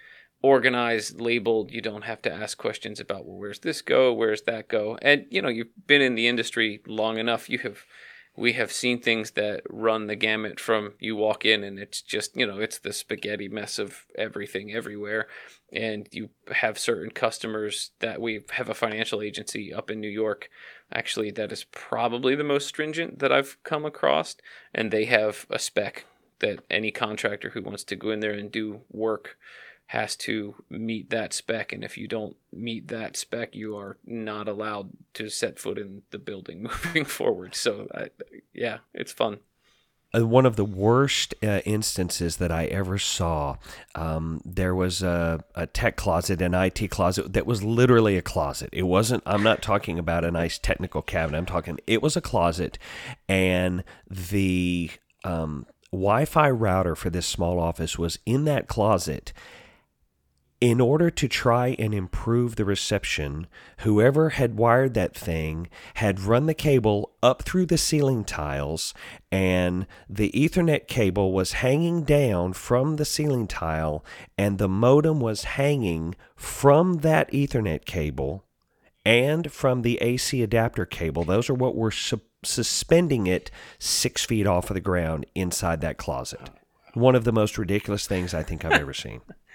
organized, 0.43 1.21
labeled. 1.21 1.73
You 1.73 1.81
don't 1.81 2.05
have 2.05 2.23
to 2.23 2.33
ask 2.33 2.57
questions 2.57 3.01
about, 3.01 3.27
well, 3.27 3.37
where's 3.37 3.61
this 3.61 3.83
go? 3.83 4.13
Where's 4.13 4.43
that 4.43 4.69
go? 4.69 4.97
And, 5.03 5.27
you 5.29 5.43
know, 5.43 5.49
you've 5.49 5.87
been 5.89 6.03
in 6.03 6.15
the 6.15 6.29
industry 6.29 6.83
long 6.87 7.19
enough. 7.19 7.51
You 7.51 7.59
have, 7.61 7.79
we 8.37 8.53
have 8.53 8.71
seen 8.71 9.01
things 9.01 9.33
that 9.33 9.63
run 9.69 10.07
the 10.07 10.15
gamut 10.15 10.61
from 10.61 10.93
you 11.01 11.17
walk 11.17 11.45
in 11.45 11.65
and 11.65 11.81
it's 11.81 12.01
just, 12.01 12.37
you 12.37 12.47
know, 12.47 12.61
it's 12.61 12.79
the 12.79 12.93
spaghetti 12.93 13.49
mess 13.49 13.81
of 13.81 14.07
everything 14.17 14.73
everywhere. 14.73 15.27
And 15.73 16.09
you 16.13 16.31
have 16.53 16.79
certain 16.79 17.11
customers 17.11 17.91
that 17.99 18.21
we 18.21 18.45
have 18.51 18.69
a 18.69 18.75
financial 18.75 19.21
agency 19.21 19.75
up 19.75 19.91
in 19.91 20.01
New 20.01 20.09
York 20.09 20.49
Actually, 20.93 21.31
that 21.33 21.53
is 21.53 21.65
probably 21.65 22.35
the 22.35 22.45
most 22.45 22.67
stringent 22.67 23.19
that 23.19 23.33
I've 23.33 23.57
come 23.63 23.85
across. 23.85 24.37
And 24.75 24.91
they 24.91 25.05
have 25.07 25.47
a 25.51 25.59
spec 25.59 26.07
that 26.41 26.61
any 26.71 26.91
contractor 26.91 27.51
who 27.51 27.63
wants 27.63 27.85
to 27.85 27.97
go 27.97 28.11
in 28.11 28.21
there 28.21 28.33
and 28.33 28.51
do 28.51 28.81
work 28.91 29.37
has 29.89 30.17
to 30.17 30.55
meet 30.69 31.11
that 31.11 31.33
spec. 31.33 31.73
And 31.73 31.83
if 31.83 31.97
you 31.97 32.09
don't 32.09 32.37
meet 32.53 32.89
that 32.89 33.17
spec, 33.17 33.55
you 33.55 33.77
are 33.77 33.97
not 34.05 34.47
allowed 34.47 34.91
to 35.15 35.29
set 35.31 35.59
foot 35.59 35.79
in 35.79 36.03
the 36.11 36.19
building 36.19 36.63
moving 36.85 37.05
forward. 37.05 37.55
So, 37.55 37.89
I, 37.95 38.11
yeah, 38.53 38.79
it's 38.93 39.13
fun. 39.13 39.39
Uh, 40.15 40.27
one 40.27 40.47
of 40.47 40.57
the 40.57 40.65
worst 40.65 41.35
uh, 41.43 41.61
instances 41.67 42.39
that 42.39 42.51
I 42.51 42.65
ever 42.67 42.97
saw. 42.97 43.57
Um, 43.95 44.41
there 44.43 44.75
was 44.75 45.03
a, 45.03 45.45
a, 45.55 45.67
tech 45.67 45.97
closet, 45.97 46.41
an 46.41 46.55
IT 46.55 46.91
closet 46.91 47.35
that 47.35 47.45
was 47.45 47.63
literally 47.63 48.17
a 48.17 48.23
closet. 48.23 48.71
It 48.73 48.85
wasn't, 48.85 49.23
I'm 49.27 49.43
not 49.43 49.61
talking 49.61 49.99
about 49.99 50.25
a 50.25 50.31
nice 50.31 50.59
technical 50.59 51.03
cabinet. 51.03 51.37
I'm 51.37 51.45
talking, 51.45 51.79
it 51.87 52.03
was 52.03 52.17
a 52.17 52.23
closet, 52.23 52.79
and 53.29 53.85
the 54.09 54.91
um, 55.25 55.67
Wi 55.93 56.25
Fi 56.25 56.51
router 56.51 56.95
for 56.95 57.11
this 57.11 57.27
small 57.27 57.59
office 57.59 57.99
was 57.99 58.19
in 58.25 58.45
that 58.45 58.67
closet 58.67 59.35
in 60.61 60.81
order 60.81 61.09
to 61.09 61.29
try 61.29 61.77
and 61.79 61.95
improve 61.95 62.57
the 62.57 62.65
reception, 62.65 63.47
whoever 63.79 64.31
had 64.31 64.57
wired 64.57 64.95
that 64.95 65.15
thing 65.15 65.69
had 65.95 66.21
run 66.21 66.47
the 66.47 66.55
cable 66.55 67.13
up 67.23 67.43
through 67.43 67.67
the 67.67 67.79
ceiling 67.79 68.25
tiles, 68.25 68.93
and 69.31 69.87
the 70.09 70.31
Ethernet 70.33 70.89
cable 70.89 71.33
was 71.33 71.53
hanging 71.53 72.03
down 72.03 72.53
from 72.53 72.97
the 72.97 73.05
ceiling 73.05 73.47
tile, 73.47 74.05
and 74.37 74.59
the 74.59 74.69
modem 74.69 75.21
was 75.21 75.45
hanging 75.45 76.17
from 76.35 76.99
that 76.99 77.31
Ethernet 77.33 77.85
cable 77.85 78.45
and 79.05 79.53
from 79.53 79.83
the 79.83 79.97
AC 80.03 80.43
adapter 80.43 80.85
cable. 80.85 81.23
Those 81.23 81.49
are 81.49 81.55
what 81.55 81.77
were 81.77 81.93
su- 81.93 82.21
suspending 82.45 83.29
it 83.29 83.51
six 83.79 84.25
feet 84.25 84.47
off 84.47 84.71
of 84.71 84.75
the 84.75 84.81
ground 84.81 85.25
inside 85.37 85.81
that 85.83 85.99
closet. 85.99 86.51
One 86.95 87.15
of 87.15 87.23
the 87.23 87.33
most 87.33 87.59
ridiculous 87.59 88.09
things 88.09 88.35
I 88.35 88.43
think 88.43 88.65
I've 88.65 88.73
ever 88.73 88.95
seen. 88.95 89.21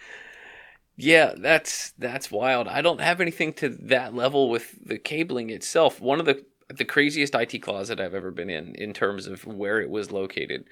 Yeah, 0.96 1.34
that's 1.38 1.92
that's 1.98 2.32
wild. 2.32 2.68
I 2.68 2.82
don't 2.82 3.02
have 3.02 3.20
anything 3.20 3.54
to 3.54 3.70
that 3.70 4.14
level 4.14 4.50
with 4.50 4.78
the 4.86 4.98
cabling 5.00 5.50
itself. 5.50 6.00
One 6.00 6.20
of 6.20 6.26
the 6.26 6.46
the 6.70 6.86
craziest 6.86 7.36
IT 7.36 7.60
closet 7.62 8.00
I've 8.00 8.14
ever 8.14 8.32
been 8.32 8.50
in 8.50 8.76
in 8.76 8.94
terms 8.94 9.28
of 9.28 9.46
where 9.46 9.82
it 9.82 9.90
was 9.90 10.12
located 10.12 10.66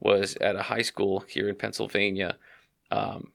was 0.00 0.36
at 0.40 0.56
a 0.56 0.62
high 0.62 0.82
school 0.82 1.20
here 1.28 1.48
in 1.48 1.54
Pennsylvania. 1.56 2.36
Um, 2.90 3.32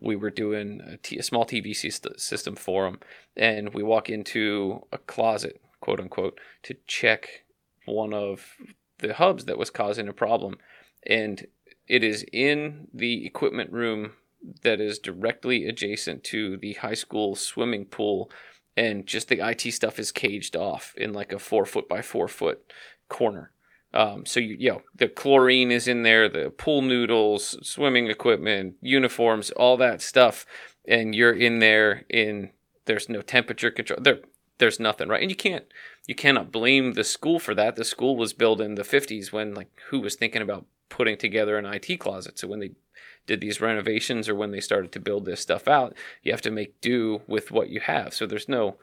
we 0.00 0.16
were 0.16 0.30
doing 0.30 0.80
a, 0.80 0.96
t- 0.98 1.18
a 1.18 1.22
small 1.22 1.44
TV 1.44 1.74
system 1.74 2.54
for 2.56 2.84
them, 2.84 3.00
and 3.36 3.74
we 3.74 3.82
walk 3.82 4.08
into 4.08 4.86
a 4.92 4.98
closet, 4.98 5.60
quote 5.80 6.00
unquote, 6.00 6.38
to 6.62 6.76
check 6.86 7.44
one 7.86 8.14
of 8.14 8.56
the 8.98 9.14
hubs 9.14 9.46
that 9.46 9.58
was 9.58 9.70
causing 9.70 10.08
a 10.08 10.12
problem, 10.12 10.56
and 11.06 11.46
it 11.88 12.04
is 12.04 12.24
in 12.32 12.88
the 12.94 13.26
equipment 13.26 13.72
room 13.72 14.12
that 14.62 14.80
is 14.80 14.98
directly 14.98 15.66
adjacent 15.66 16.24
to 16.24 16.56
the 16.56 16.74
high 16.74 16.94
school 16.94 17.34
swimming 17.34 17.86
pool, 17.86 18.30
and 18.76 19.06
just 19.06 19.28
the 19.28 19.40
IT 19.40 19.72
stuff 19.72 19.98
is 19.98 20.12
caged 20.12 20.56
off 20.56 20.94
in 20.96 21.12
like 21.12 21.32
a 21.32 21.38
four 21.38 21.64
foot 21.64 21.88
by 21.88 22.02
four 22.02 22.28
foot 22.28 22.72
corner. 23.08 23.52
Um, 23.94 24.24
so 24.24 24.40
you, 24.40 24.56
you 24.58 24.70
know 24.70 24.82
the 24.94 25.08
chlorine 25.08 25.70
is 25.70 25.86
in 25.86 26.02
there, 26.02 26.28
the 26.28 26.50
pool 26.50 26.82
noodles, 26.82 27.58
swimming 27.62 28.08
equipment, 28.08 28.76
uniforms, 28.80 29.50
all 29.50 29.76
that 29.76 30.00
stuff, 30.00 30.46
and 30.86 31.14
you're 31.14 31.34
in 31.34 31.58
there. 31.58 32.04
In 32.08 32.50
there's 32.86 33.08
no 33.08 33.22
temperature 33.22 33.70
control. 33.70 34.00
There, 34.00 34.20
there's 34.58 34.80
nothing 34.80 35.08
right, 35.08 35.20
and 35.20 35.30
you 35.30 35.36
can't 35.36 35.66
you 36.06 36.14
cannot 36.14 36.50
blame 36.50 36.94
the 36.94 37.04
school 37.04 37.38
for 37.38 37.54
that. 37.54 37.76
The 37.76 37.84
school 37.84 38.16
was 38.16 38.32
built 38.32 38.60
in 38.60 38.74
the 38.74 38.82
50s 38.82 39.32
when 39.32 39.54
like 39.54 39.68
who 39.90 40.00
was 40.00 40.14
thinking 40.16 40.42
about 40.42 40.66
putting 40.88 41.16
together 41.16 41.56
an 41.58 41.66
IT 41.66 41.98
closet. 41.98 42.38
So 42.38 42.48
when 42.48 42.60
they 42.60 42.72
did 43.26 43.40
these 43.40 43.60
renovations 43.60 44.28
or 44.28 44.34
when 44.34 44.50
they 44.50 44.60
started 44.60 44.92
to 44.92 45.00
build 45.00 45.24
this 45.24 45.40
stuff 45.40 45.68
out, 45.68 45.94
you 46.22 46.32
have 46.32 46.42
to 46.42 46.50
make 46.50 46.80
do 46.80 47.22
with 47.26 47.50
what 47.50 47.68
you 47.68 47.80
have. 47.80 48.14
So 48.14 48.26
there's 48.26 48.48
no 48.48 48.76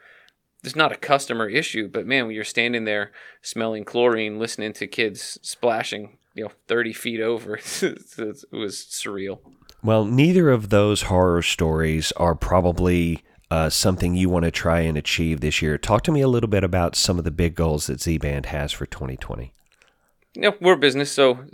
there's 0.62 0.76
not 0.76 0.92
a 0.92 0.98
customer 0.98 1.48
issue, 1.48 1.88
but 1.88 2.06
man, 2.06 2.28
when 2.28 2.36
you're 2.36 2.44
standing 2.44 2.84
there 2.84 3.12
smelling 3.42 3.86
chlorine, 3.86 4.40
listening 4.40 4.74
to 4.74 4.88
kids 4.88 5.40
splashing, 5.42 6.18
you 6.34 6.44
know, 6.44 6.52
30 6.68 6.94
feet 6.94 7.22
over, 7.22 7.56
it 7.82 8.44
was 8.52 8.86
surreal. 8.90 9.40
Well, 9.82 10.04
neither 10.04 10.50
of 10.50 10.70
those 10.70 11.04
horror 11.04 11.42
stories 11.42 12.12
are 12.18 12.36
probably 12.36 13.24
uh, 13.50 13.70
something 13.70 14.16
you 14.16 14.30
want 14.30 14.46
to 14.46 14.52
try 14.52 14.82
and 14.82 14.98
achieve 14.98 15.40
this 15.40 15.62
year. 15.62 15.78
Talk 15.78 16.04
to 16.04 16.12
me 16.12 16.22
a 16.22 16.28
little 16.28 16.50
bit 16.50 16.64
about 16.64 16.96
some 16.96 17.18
of 17.18 17.24
the 17.24 17.32
big 17.32 17.56
goals 17.56 17.88
that 17.88 18.02
Z 18.02 18.18
Band 18.18 18.48
has 18.48 18.72
for 18.72 18.86
2020. 18.86 19.54
Yeah, 20.36 20.52
we're 20.62 20.74
a 20.74 20.78
business, 20.78 21.12
so 21.12 21.46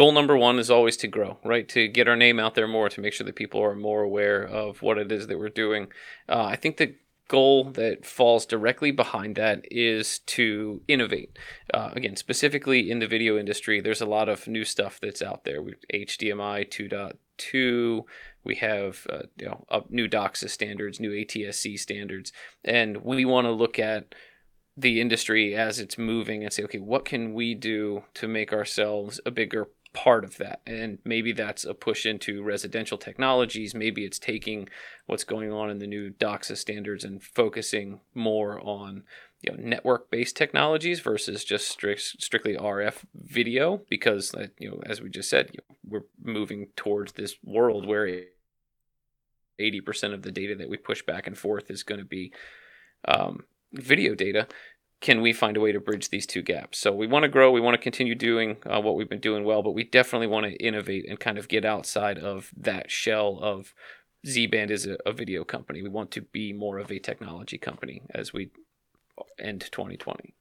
goal 0.00 0.12
number 0.12 0.34
one 0.34 0.58
is 0.58 0.70
always 0.70 0.96
to 0.96 1.06
grow, 1.06 1.36
right? 1.44 1.68
To 1.68 1.86
get 1.86 2.08
our 2.08 2.16
name 2.16 2.40
out 2.40 2.54
there 2.54 2.66
more, 2.66 2.88
to 2.88 3.02
make 3.02 3.12
sure 3.12 3.26
that 3.26 3.36
people 3.36 3.62
are 3.62 3.74
more 3.74 4.00
aware 4.00 4.42
of 4.42 4.80
what 4.80 4.96
it 4.96 5.12
is 5.12 5.26
that 5.26 5.38
we're 5.38 5.50
doing. 5.50 5.88
Uh, 6.26 6.44
I 6.44 6.56
think 6.56 6.78
the 6.78 6.94
goal 7.28 7.70
that 7.72 8.06
falls 8.06 8.46
directly 8.46 8.92
behind 8.92 9.36
that 9.36 9.66
is 9.70 10.20
to 10.20 10.80
innovate. 10.88 11.38
Uh, 11.74 11.90
again, 11.92 12.16
specifically 12.16 12.90
in 12.90 13.00
the 13.00 13.06
video 13.06 13.36
industry, 13.36 13.78
there's 13.82 14.00
a 14.00 14.06
lot 14.06 14.30
of 14.30 14.48
new 14.48 14.64
stuff 14.64 14.98
that's 15.02 15.20
out 15.20 15.44
there. 15.44 15.60
We 15.60 15.74
HDMI 15.92 16.70
2.2. 16.70 18.04
We 18.42 18.54
have 18.54 19.06
uh, 19.10 19.24
you 19.36 19.48
know 19.48 19.66
new 19.90 20.08
DOCSIS 20.08 20.48
standards, 20.48 20.98
new 20.98 21.10
ATSC 21.10 21.78
standards, 21.78 22.32
and 22.64 23.04
we 23.04 23.26
want 23.26 23.44
to 23.44 23.52
look 23.52 23.78
at 23.78 24.14
the 24.78 24.98
industry 24.98 25.54
as 25.54 25.78
it's 25.78 25.98
moving 25.98 26.42
and 26.42 26.50
say, 26.50 26.62
okay, 26.64 26.78
what 26.78 27.04
can 27.04 27.34
we 27.34 27.54
do 27.54 28.04
to 28.14 28.26
make 28.26 28.50
ourselves 28.50 29.20
a 29.26 29.30
bigger 29.30 29.68
part 29.92 30.24
of 30.24 30.38
that. 30.38 30.60
And 30.66 30.98
maybe 31.04 31.32
that's 31.32 31.64
a 31.64 31.74
push 31.74 32.06
into 32.06 32.42
residential 32.42 32.98
technologies. 32.98 33.74
Maybe 33.74 34.04
it's 34.04 34.18
taking 34.18 34.68
what's 35.06 35.24
going 35.24 35.52
on 35.52 35.70
in 35.70 35.78
the 35.78 35.86
new 35.86 36.10
DOCSIS 36.10 36.58
standards 36.58 37.04
and 37.04 37.22
focusing 37.22 38.00
more 38.14 38.60
on 38.60 39.04
you 39.42 39.52
know, 39.52 39.58
network-based 39.62 40.36
technologies 40.36 41.00
versus 41.00 41.44
just 41.44 41.68
strict, 41.68 42.00
strictly 42.00 42.56
RF 42.56 42.98
video. 43.14 43.82
Because 43.88 44.34
you 44.58 44.70
know, 44.70 44.82
as 44.86 45.00
we 45.00 45.08
just 45.08 45.30
said, 45.30 45.50
you 45.52 45.60
know, 45.68 45.76
we're 45.84 46.32
moving 46.32 46.68
towards 46.76 47.12
this 47.12 47.36
world 47.42 47.86
where 47.86 48.06
80% 49.60 50.14
of 50.14 50.22
the 50.22 50.32
data 50.32 50.54
that 50.56 50.70
we 50.70 50.76
push 50.76 51.02
back 51.02 51.26
and 51.26 51.36
forth 51.36 51.70
is 51.70 51.82
going 51.82 52.00
to 52.00 52.06
be 52.06 52.32
um, 53.06 53.44
video 53.72 54.14
data 54.14 54.46
can 55.00 55.22
we 55.22 55.32
find 55.32 55.56
a 55.56 55.60
way 55.60 55.72
to 55.72 55.80
bridge 55.80 56.10
these 56.10 56.26
two 56.26 56.42
gaps? 56.42 56.78
So 56.78 56.92
we 56.92 57.06
want 57.06 57.22
to 57.22 57.28
grow, 57.28 57.50
we 57.50 57.60
want 57.60 57.74
to 57.74 57.82
continue 57.82 58.14
doing 58.14 58.58
uh, 58.66 58.80
what 58.80 58.96
we've 58.96 59.08
been 59.08 59.20
doing 59.20 59.44
well, 59.44 59.62
but 59.62 59.72
we 59.72 59.84
definitely 59.84 60.26
want 60.26 60.46
to 60.46 60.52
innovate 60.64 61.08
and 61.08 61.18
kind 61.18 61.38
of 61.38 61.48
get 61.48 61.64
outside 61.64 62.18
of 62.18 62.50
that 62.56 62.90
shell 62.90 63.38
of 63.40 63.74
Z 64.26 64.48
Band 64.48 64.70
is 64.70 64.86
a, 64.86 64.98
a, 65.06 65.12
video 65.12 65.44
company. 65.44 65.82
We 65.82 65.88
want 65.88 66.10
to 66.12 66.20
be 66.20 66.52
more 66.52 66.78
of 66.78 66.92
a 66.92 66.98
technology 66.98 67.56
company 67.56 68.02
as 68.14 68.34
we 68.34 68.50
end 69.38 69.62
2020. 69.72 70.34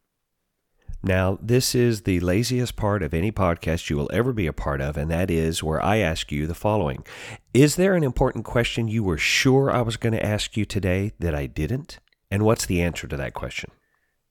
Now, 1.02 1.40
this 1.42 1.74
is 1.74 2.02
the 2.02 2.20
laziest 2.20 2.76
part 2.76 3.02
of 3.02 3.14
any 3.14 3.32
podcast 3.32 3.90
you 3.90 3.96
will 3.96 4.10
ever 4.12 4.34
be 4.34 4.48
a 4.48 4.54
part 4.54 4.82
of, 4.82 4.98
and 4.98 5.10
that 5.10 5.32
is 5.32 5.64
where 5.64 5.82
I 5.82 5.98
ask 6.00 6.30
you 6.30 6.46
the 6.46 6.54
following 6.54 7.06
Is 7.54 7.78
there 7.78 7.96
an 7.96 8.04
important 8.04 8.44
question 8.44 8.90
you 8.90 9.04
were 9.04 9.18
sure 9.18 9.72
I 9.72 9.82
was 9.82 9.96
going 9.96 10.12
to 10.12 10.26
ask 10.26 10.58
you 10.58 10.66
today 10.66 11.14
that 11.20 11.34
I 11.34 11.46
didn't? 11.46 12.00
And 12.30 12.44
what's 12.44 12.66
the 12.66 12.82
answer 12.82 13.08
to 13.08 13.16
that 13.16 13.34
question? 13.34 13.72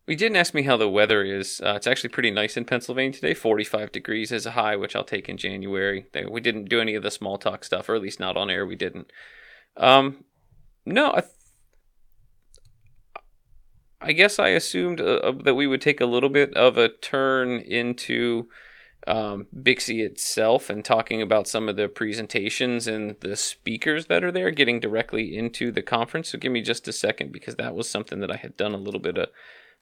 We 0.09 0.17
didn't 0.17 0.37
ask 0.37 0.55
me 0.55 0.63
how 0.63 0.79
the 0.79 0.89
weather 0.89 1.23
is. 1.23 1.61
Uh, 1.61 1.75
it's 1.75 1.87
actually 1.87 2.09
pretty 2.09 2.31
nice 2.31 2.57
in 2.57 2.65
Pennsylvania 2.65 3.13
today. 3.13 3.35
45 3.35 3.93
degrees 3.93 4.33
is 4.33 4.47
a 4.47 4.53
high, 4.53 4.75
which 4.75 4.97
I'll 4.97 5.05
take 5.05 5.29
in 5.29 5.37
January. 5.37 6.07
We 6.31 6.41
didn't 6.41 6.71
do 6.71 6.81
any 6.81 6.95
of 6.95 7.03
the 7.03 7.11
small 7.11 7.37
talk 7.37 7.63
stuff, 7.63 7.91
or 7.91 7.95
at 7.95 8.01
least 8.01 8.19
not 8.19 8.35
on 8.35 8.49
air. 8.49 8.65
We 8.65 8.75
didn't. 8.75 9.13
Um, 9.77 10.25
no, 10.87 11.11
I, 11.11 11.21
th- 11.21 11.33
I 14.01 14.13
guess 14.13 14.39
I 14.39 14.49
assumed 14.49 14.99
uh, 15.03 15.21
uh, 15.23 15.33
that 15.45 15.57
we 15.57 15.67
would 15.67 15.83
take 15.83 16.01
a 16.01 16.07
little 16.07 16.31
bit 16.31 16.55
of 16.55 16.79
a 16.79 16.89
turn 16.89 17.61
into 17.61 18.49
um, 19.07 19.47
BICSI 19.55 20.03
itself 20.03 20.71
and 20.71 20.83
talking 20.83 21.21
about 21.21 21.47
some 21.47 21.69
of 21.69 21.77
the 21.77 21.87
presentations 21.87 22.87
and 22.87 23.15
the 23.21 23.37
speakers 23.37 24.07
that 24.07 24.25
are 24.25 24.33
there, 24.33 24.53
getting 24.53 24.81
directly 24.81 25.37
into 25.37 25.71
the 25.71 25.83
conference. 25.83 26.31
So 26.31 26.39
give 26.39 26.51
me 26.51 26.63
just 26.63 26.89
a 26.89 26.95
second 26.95 27.31
because 27.31 27.57
that 27.57 27.75
was 27.75 27.91
something 27.91 28.21
that 28.21 28.31
I 28.31 28.37
had 28.37 28.57
done 28.57 28.73
a 28.73 28.79
little 28.79 29.01
bit 29.01 29.19
of 29.19 29.29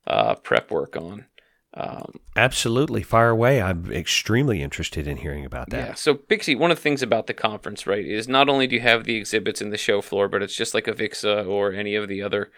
uh, 0.06 0.34
prep 0.36 0.70
work 0.70 0.96
on. 0.96 1.26
Um, 1.74 2.20
Absolutely, 2.36 3.02
fire 3.02 3.28
away. 3.28 3.60
I'm 3.60 3.92
extremely 3.92 4.62
interested 4.62 5.06
in 5.06 5.18
hearing 5.18 5.44
about 5.44 5.68
that. 5.70 5.88
Yeah. 5.88 5.94
So 5.94 6.14
BICSI, 6.14 6.58
one 6.58 6.70
of 6.70 6.78
the 6.78 6.82
things 6.82 7.02
about 7.02 7.26
the 7.26 7.34
conference, 7.34 7.86
right, 7.86 8.04
is 8.04 8.26
not 8.26 8.48
only 8.48 8.66
do 8.66 8.76
you 8.76 8.80
have 8.80 9.04
the 9.04 9.16
exhibits 9.16 9.60
in 9.60 9.70
the 9.70 9.76
show 9.76 10.00
floor, 10.00 10.26
but 10.26 10.42
it's 10.42 10.56
just 10.56 10.72
like 10.72 10.88
a 10.88 10.94
AVIXA 10.94 11.46
or 11.46 11.72
any 11.72 11.94
of 11.94 12.08
the 12.08 12.22
other 12.22 12.50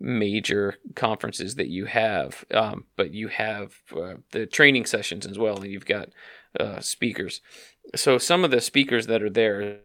major 0.00 0.76
conferences 0.94 1.56
that 1.56 1.68
you 1.68 1.84
have. 1.84 2.44
Um, 2.52 2.86
but 2.96 3.12
you 3.12 3.28
have 3.28 3.74
uh, 3.94 4.14
the 4.32 4.46
training 4.46 4.86
sessions 4.86 5.26
as 5.26 5.38
well, 5.38 5.58
and 5.58 5.70
you've 5.70 5.86
got 5.86 6.08
uh, 6.58 6.80
speakers. 6.80 7.42
So 7.94 8.16
some 8.16 8.44
of 8.44 8.50
the 8.50 8.62
speakers 8.62 9.06
that 9.08 9.22
are 9.22 9.30
there 9.30 9.80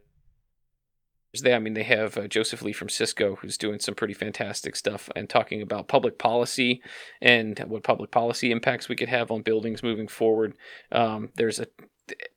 they, 1.34 1.54
I 1.54 1.60
mean, 1.60 1.74
they 1.74 1.84
have 1.84 2.18
uh, 2.18 2.28
Joseph 2.28 2.62
Lee 2.62 2.74
from 2.74 2.90
Cisco, 2.90 3.36
who's 3.36 3.58
doing 3.58 3.80
some 3.80 3.96
pretty 3.96 4.14
fantastic 4.14 4.76
stuff 4.76 5.10
and 5.16 5.30
talking 5.30 5.62
about 5.62 5.88
public 5.88 6.18
policy 6.18 6.82
and 7.22 7.60
what 7.68 7.84
public 7.84 8.12
policy 8.12 8.52
impacts 8.52 8.90
we 8.90 8.96
could 8.96 9.10
have 9.10 9.32
on 9.32 9.42
buildings 9.42 9.84
moving 9.84 10.08
forward. 10.08 10.56
Um, 10.92 11.30
there's 11.36 11.60
a 11.60 11.68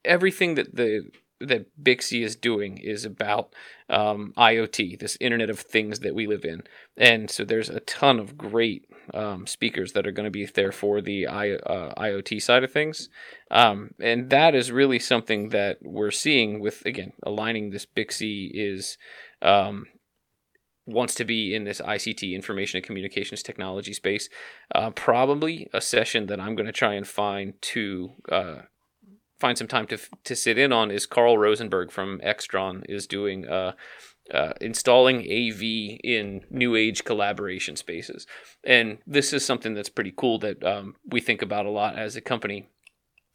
everything 0.05 0.57
that 0.57 0.77
the 0.77 1.11
that 1.47 1.67
BICSI 1.83 2.23
is 2.23 2.37
doing 2.37 2.79
is 2.79 3.05
about 3.05 3.55
um, 3.89 4.33
IoT, 4.37 4.99
this 4.99 5.17
Internet 5.21 5.51
of 5.51 5.61
Things 5.61 6.01
that 6.01 6.15
we 6.15 6.27
live 6.27 6.45
in, 6.45 6.63
and 6.97 7.31
so 7.31 7.45
there's 7.45 7.71
a 7.71 7.81
ton 7.81 8.19
of 8.19 8.37
great 8.39 8.87
um, 9.15 9.47
speakers 9.47 9.93
that 9.93 10.07
are 10.07 10.13
going 10.13 10.25
to 10.25 10.31
be 10.31 10.47
there 10.47 10.73
for 10.73 11.01
the 11.01 11.27
I, 11.27 11.53
uh, 11.53 11.95
IoT 12.01 12.41
side 12.41 12.65
of 12.65 12.73
things. 12.73 13.09
Um, 13.51 13.95
and 14.01 14.31
that 14.31 14.55
is 14.55 14.71
really 14.71 14.99
something 14.99 15.51
that 15.51 15.79
we're 15.83 16.11
seeing 16.11 16.61
with, 16.61 16.85
again, 16.87 17.13
aligning 17.23 17.71
this 17.71 17.87
BICSI 17.87 18.51
is 18.55 18.97
um, 19.41 19.87
wants 20.87 21.15
to 21.17 21.25
be 21.25 21.55
in 21.55 21.65
this 21.65 21.81
ICT, 21.81 22.35
information 22.35 22.79
and 22.79 22.87
communications 22.87 23.43
technology 23.43 23.93
space. 23.93 24.29
Uh, 24.75 24.91
probably 24.91 25.69
a 25.73 25.81
session 25.81 26.27
that 26.27 26.41
I'm 26.41 26.55
going 26.55 26.67
to 26.67 26.73
try 26.73 26.95
and 26.95 27.07
find 27.07 27.55
to. 27.63 28.11
Uh, 28.31 28.55
find 29.43 29.59
some 29.59 29.67
time 29.67 29.89
to 29.89 29.99
to 30.23 30.37
sit 30.37 30.57
in 30.57 30.73
on 30.73 30.93
is 30.93 31.05
Carl 31.05 31.37
Rosenberg 31.37 31.91
from 31.91 32.21
Extron 32.21 32.85
is 32.89 33.09
doing 33.09 33.49
uh, 33.49 33.73
uh, 34.33 34.53
installing 34.61 35.19
AV 35.23 35.63
in 36.05 36.45
new 36.49 36.77
age 36.77 37.03
collaboration 37.05 37.75
spaces. 37.75 38.25
And 38.63 38.99
this 39.05 39.33
is 39.33 39.45
something 39.45 39.75
that's 39.75 39.89
pretty 39.89 40.15
cool 40.17 40.39
that 40.39 40.63
um, 40.65 40.95
we 41.05 41.21
think 41.21 41.43
about 41.43 41.67
a 41.67 41.71
lot 41.71 41.99
as 41.99 42.15
a 42.15 42.21
company 42.21 42.69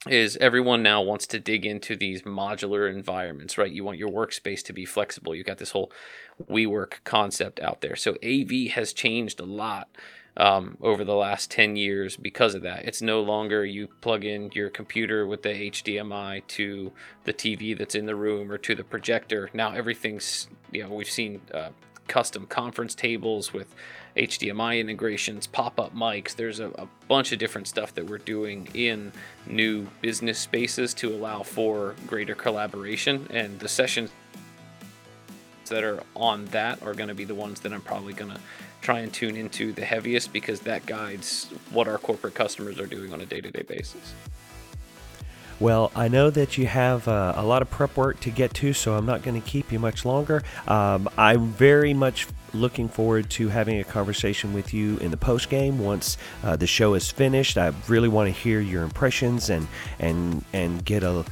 is 0.08 0.38
everyone 0.38 0.82
now 0.82 1.02
wants 1.02 1.28
to 1.28 1.40
dig 1.40 1.66
into 1.66 1.98
these 1.98 2.22
modular 2.22 2.90
environments, 2.90 3.58
right? 3.58 3.72
You 3.72 3.84
want 3.84 3.98
your 3.98 4.10
workspace 4.10 4.64
to 4.64 4.74
be 4.74 4.86
flexible. 4.86 5.36
You 5.36 5.44
got 5.44 5.58
this 5.58 5.72
whole 5.72 5.92
WeWork 6.50 7.04
concept 7.04 7.60
out 7.60 7.82
there. 7.82 7.98
So 7.98 8.16
AV 8.24 8.72
has 8.72 8.94
changed 8.94 9.42
a 9.42 9.46
lot 9.46 9.90
um, 10.38 10.78
over 10.82 11.04
the 11.04 11.16
last 11.16 11.50
10 11.52 11.76
years 11.76 12.16
because 12.16 12.56
of 12.56 12.62
that. 12.62 12.86
It's 12.86 13.02
no 13.02 13.22
longer 13.22 13.66
you 13.66 13.88
plug 14.02 14.24
in 14.24 14.52
your 14.54 14.70
computer 14.70 15.26
with 15.26 15.42
the 15.42 15.50
HDMI 15.50 16.46
to 16.48 16.92
the 17.24 17.34
TV 17.34 17.78
that's 17.78 17.96
in 17.96 18.06
the 18.06 18.16
room 18.16 18.52
or 18.52 18.58
to 18.60 18.76
the 18.76 18.84
projector. 18.84 19.50
Now 19.54 19.74
everything's, 19.74 20.48
you 20.72 20.84
know, 20.84 20.90
we've 20.90 21.10
seen 21.10 21.42
uh, 21.54 21.70
custom 22.08 22.46
conference 22.46 22.96
tables 22.96 23.52
with 23.52 23.74
HDMI 24.16 24.80
integrations, 24.80 25.48
pop 25.48 25.80
up 25.80 25.96
mics. 25.96 26.36
There's 26.36 26.60
a, 26.60 26.70
a, 26.70 26.88
bunch 27.08 27.32
of 27.32 27.40
different 27.40 27.68
stuff 27.68 27.94
that 27.96 28.06
we're 28.06 28.18
doing 28.18 28.68
in 28.74 29.12
new 29.46 29.88
business 30.02 30.40
spaces 30.40 30.94
to 30.96 31.14
allow 31.14 31.44
for 31.44 31.96
greater 32.06 32.36
collaboration. 32.36 33.28
And 33.30 33.60
the 33.60 33.68
sessions 33.68 34.12
that 35.70 35.84
are 35.84 36.02
on 36.16 36.46
that 36.46 36.82
are 36.84 36.94
going 36.94 37.10
to 37.10 37.16
be 37.16 37.26
the 37.26 37.36
ones 37.36 37.60
that 37.62 37.74
I'm 37.74 37.82
probably 37.82 38.14
going 38.14 38.32
to 38.32 38.40
try 38.82 39.00
and 39.00 39.14
tune 39.14 39.36
into 39.36 39.74
the 39.74 39.86
heaviest 39.86 40.32
because 40.32 40.62
that 40.62 40.86
guides 40.86 41.52
what 41.72 41.88
our 41.88 41.98
corporate 41.98 42.36
customers 42.36 42.80
are 42.80 42.86
doing 42.86 43.14
on 43.14 43.22
a 43.22 43.26
day 43.26 43.42
to 43.42 43.52
day 43.52 43.64
basis. 43.64 44.14
Well, 45.60 45.92
I 45.96 46.08
know 46.08 46.30
that 46.30 46.58
you 46.60 46.68
have 46.68 47.08
uh, 47.08 47.34
a 47.36 47.44
lot 47.44 47.64
of 47.64 47.72
prep 47.72 47.98
work 47.98 48.20
to 48.22 48.30
get 48.30 48.54
to, 48.56 48.74
so 48.74 48.94
I'm 48.94 49.08
not 49.08 49.24
going 49.24 49.42
to 49.42 49.48
keep 49.48 49.72
you 49.72 49.80
much 49.80 50.06
longer. 50.06 50.44
Um, 50.68 51.10
I'm 51.18 51.48
very 51.48 51.96
much 51.96 52.28
looking 52.54 52.88
forward 52.88 53.30
to 53.32 53.50
having 53.50 53.80
a 53.80 53.84
conversation 53.84 54.54
with 54.54 54.74
you 54.74 54.98
in 54.98 55.10
the 55.10 55.18
post 55.18 55.50
game 55.50 55.80
once 55.80 56.18
uh, 56.44 56.56
the 56.56 56.68
show 56.68 56.94
is 56.94 57.10
finished. 57.10 57.58
I 57.58 57.74
really 57.88 58.08
want 58.08 58.34
to 58.34 58.40
hear 58.40 58.60
your 58.60 58.84
impressions 58.84 59.50
and 59.50 59.68
and 60.00 60.46
and 60.54 60.86
get 60.86 61.04
a 61.04 61.26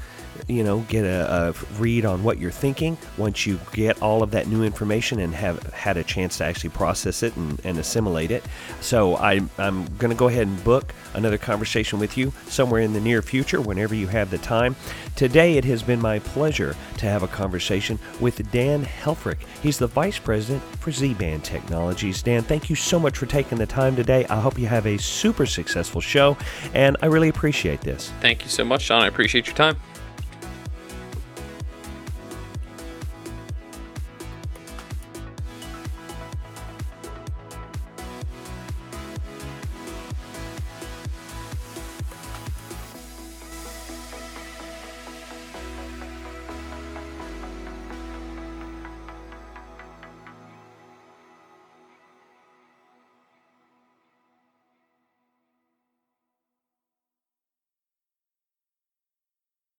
you 0.48 0.64
know, 0.64 0.80
get 0.82 1.06
a, 1.06 1.50
a 1.50 1.80
read 1.80 2.06
on 2.06 2.24
what 2.24 2.38
you're 2.38 2.52
thinking 2.52 2.98
once 3.18 3.46
you 3.46 3.60
get 3.74 4.02
all 4.02 4.24
of 4.24 4.32
that 4.32 4.48
new 4.48 4.64
information 4.64 5.20
and 5.20 5.34
have 5.34 5.62
had 5.74 5.98
a 5.98 6.04
chance 6.04 6.38
to 6.38 6.46
actually 6.46 6.70
process 6.70 7.24
it 7.24 7.36
and, 7.36 7.60
and 7.64 7.78
assimilate 7.78 8.32
it. 8.32 8.44
So 8.82 9.16
I, 9.16 9.42
I'm 9.58 9.86
going 9.98 10.12
to 10.12 10.16
go 10.16 10.28
ahead 10.28 10.48
and 10.48 10.64
book 10.64 10.94
another 11.14 11.38
conversation 11.38 12.00
with 12.00 12.18
you 12.18 12.32
somewhere 12.48 12.82
in 12.82 12.94
the 12.94 13.00
near 13.00 13.22
future 13.22 13.62
whenever 13.62 13.96
you 13.96 14.08
have 14.08 14.30
the 14.30 14.38
time. 14.38 14.76
Today, 15.16 15.58
it 15.58 15.66
has 15.66 15.82
been 15.82 16.02
my 16.02 16.20
pleasure 16.20 16.76
to 16.98 17.06
have 17.06 17.24
a 17.24 17.28
conversation 17.28 17.98
with 18.20 18.52
Dan 18.52 18.84
Helfrich. 18.86 19.38
He's 19.64 19.78
the 19.78 19.88
Vice 19.88 20.20
President 20.20 20.64
for 20.80 20.92
Z 20.92 21.14
Band 21.16 21.44
Technologies. 21.44 22.22
Dan, 22.22 22.44
thank 22.44 22.70
you 22.70 22.76
so 22.76 23.00
much 23.00 23.18
for 23.18 23.26
taking 23.26 23.58
the 23.58 23.66
time 23.66 23.96
today. 23.96 24.26
I 24.26 24.40
hope 24.40 24.60
you 24.60 24.68
have 24.68 24.86
a 24.86 24.98
super 24.98 25.46
successful 25.46 26.02
show, 26.02 26.38
and 26.74 26.98
I 27.02 27.08
really 27.08 27.30
appreciate 27.30 27.82
this. 27.82 28.12
Thank 28.20 28.44
you 28.44 28.50
so 28.50 28.64
much, 28.66 28.86
John. 28.86 29.02
I 29.02 29.08
appreciate 29.08 29.48
your 29.48 29.56
time. 29.56 29.78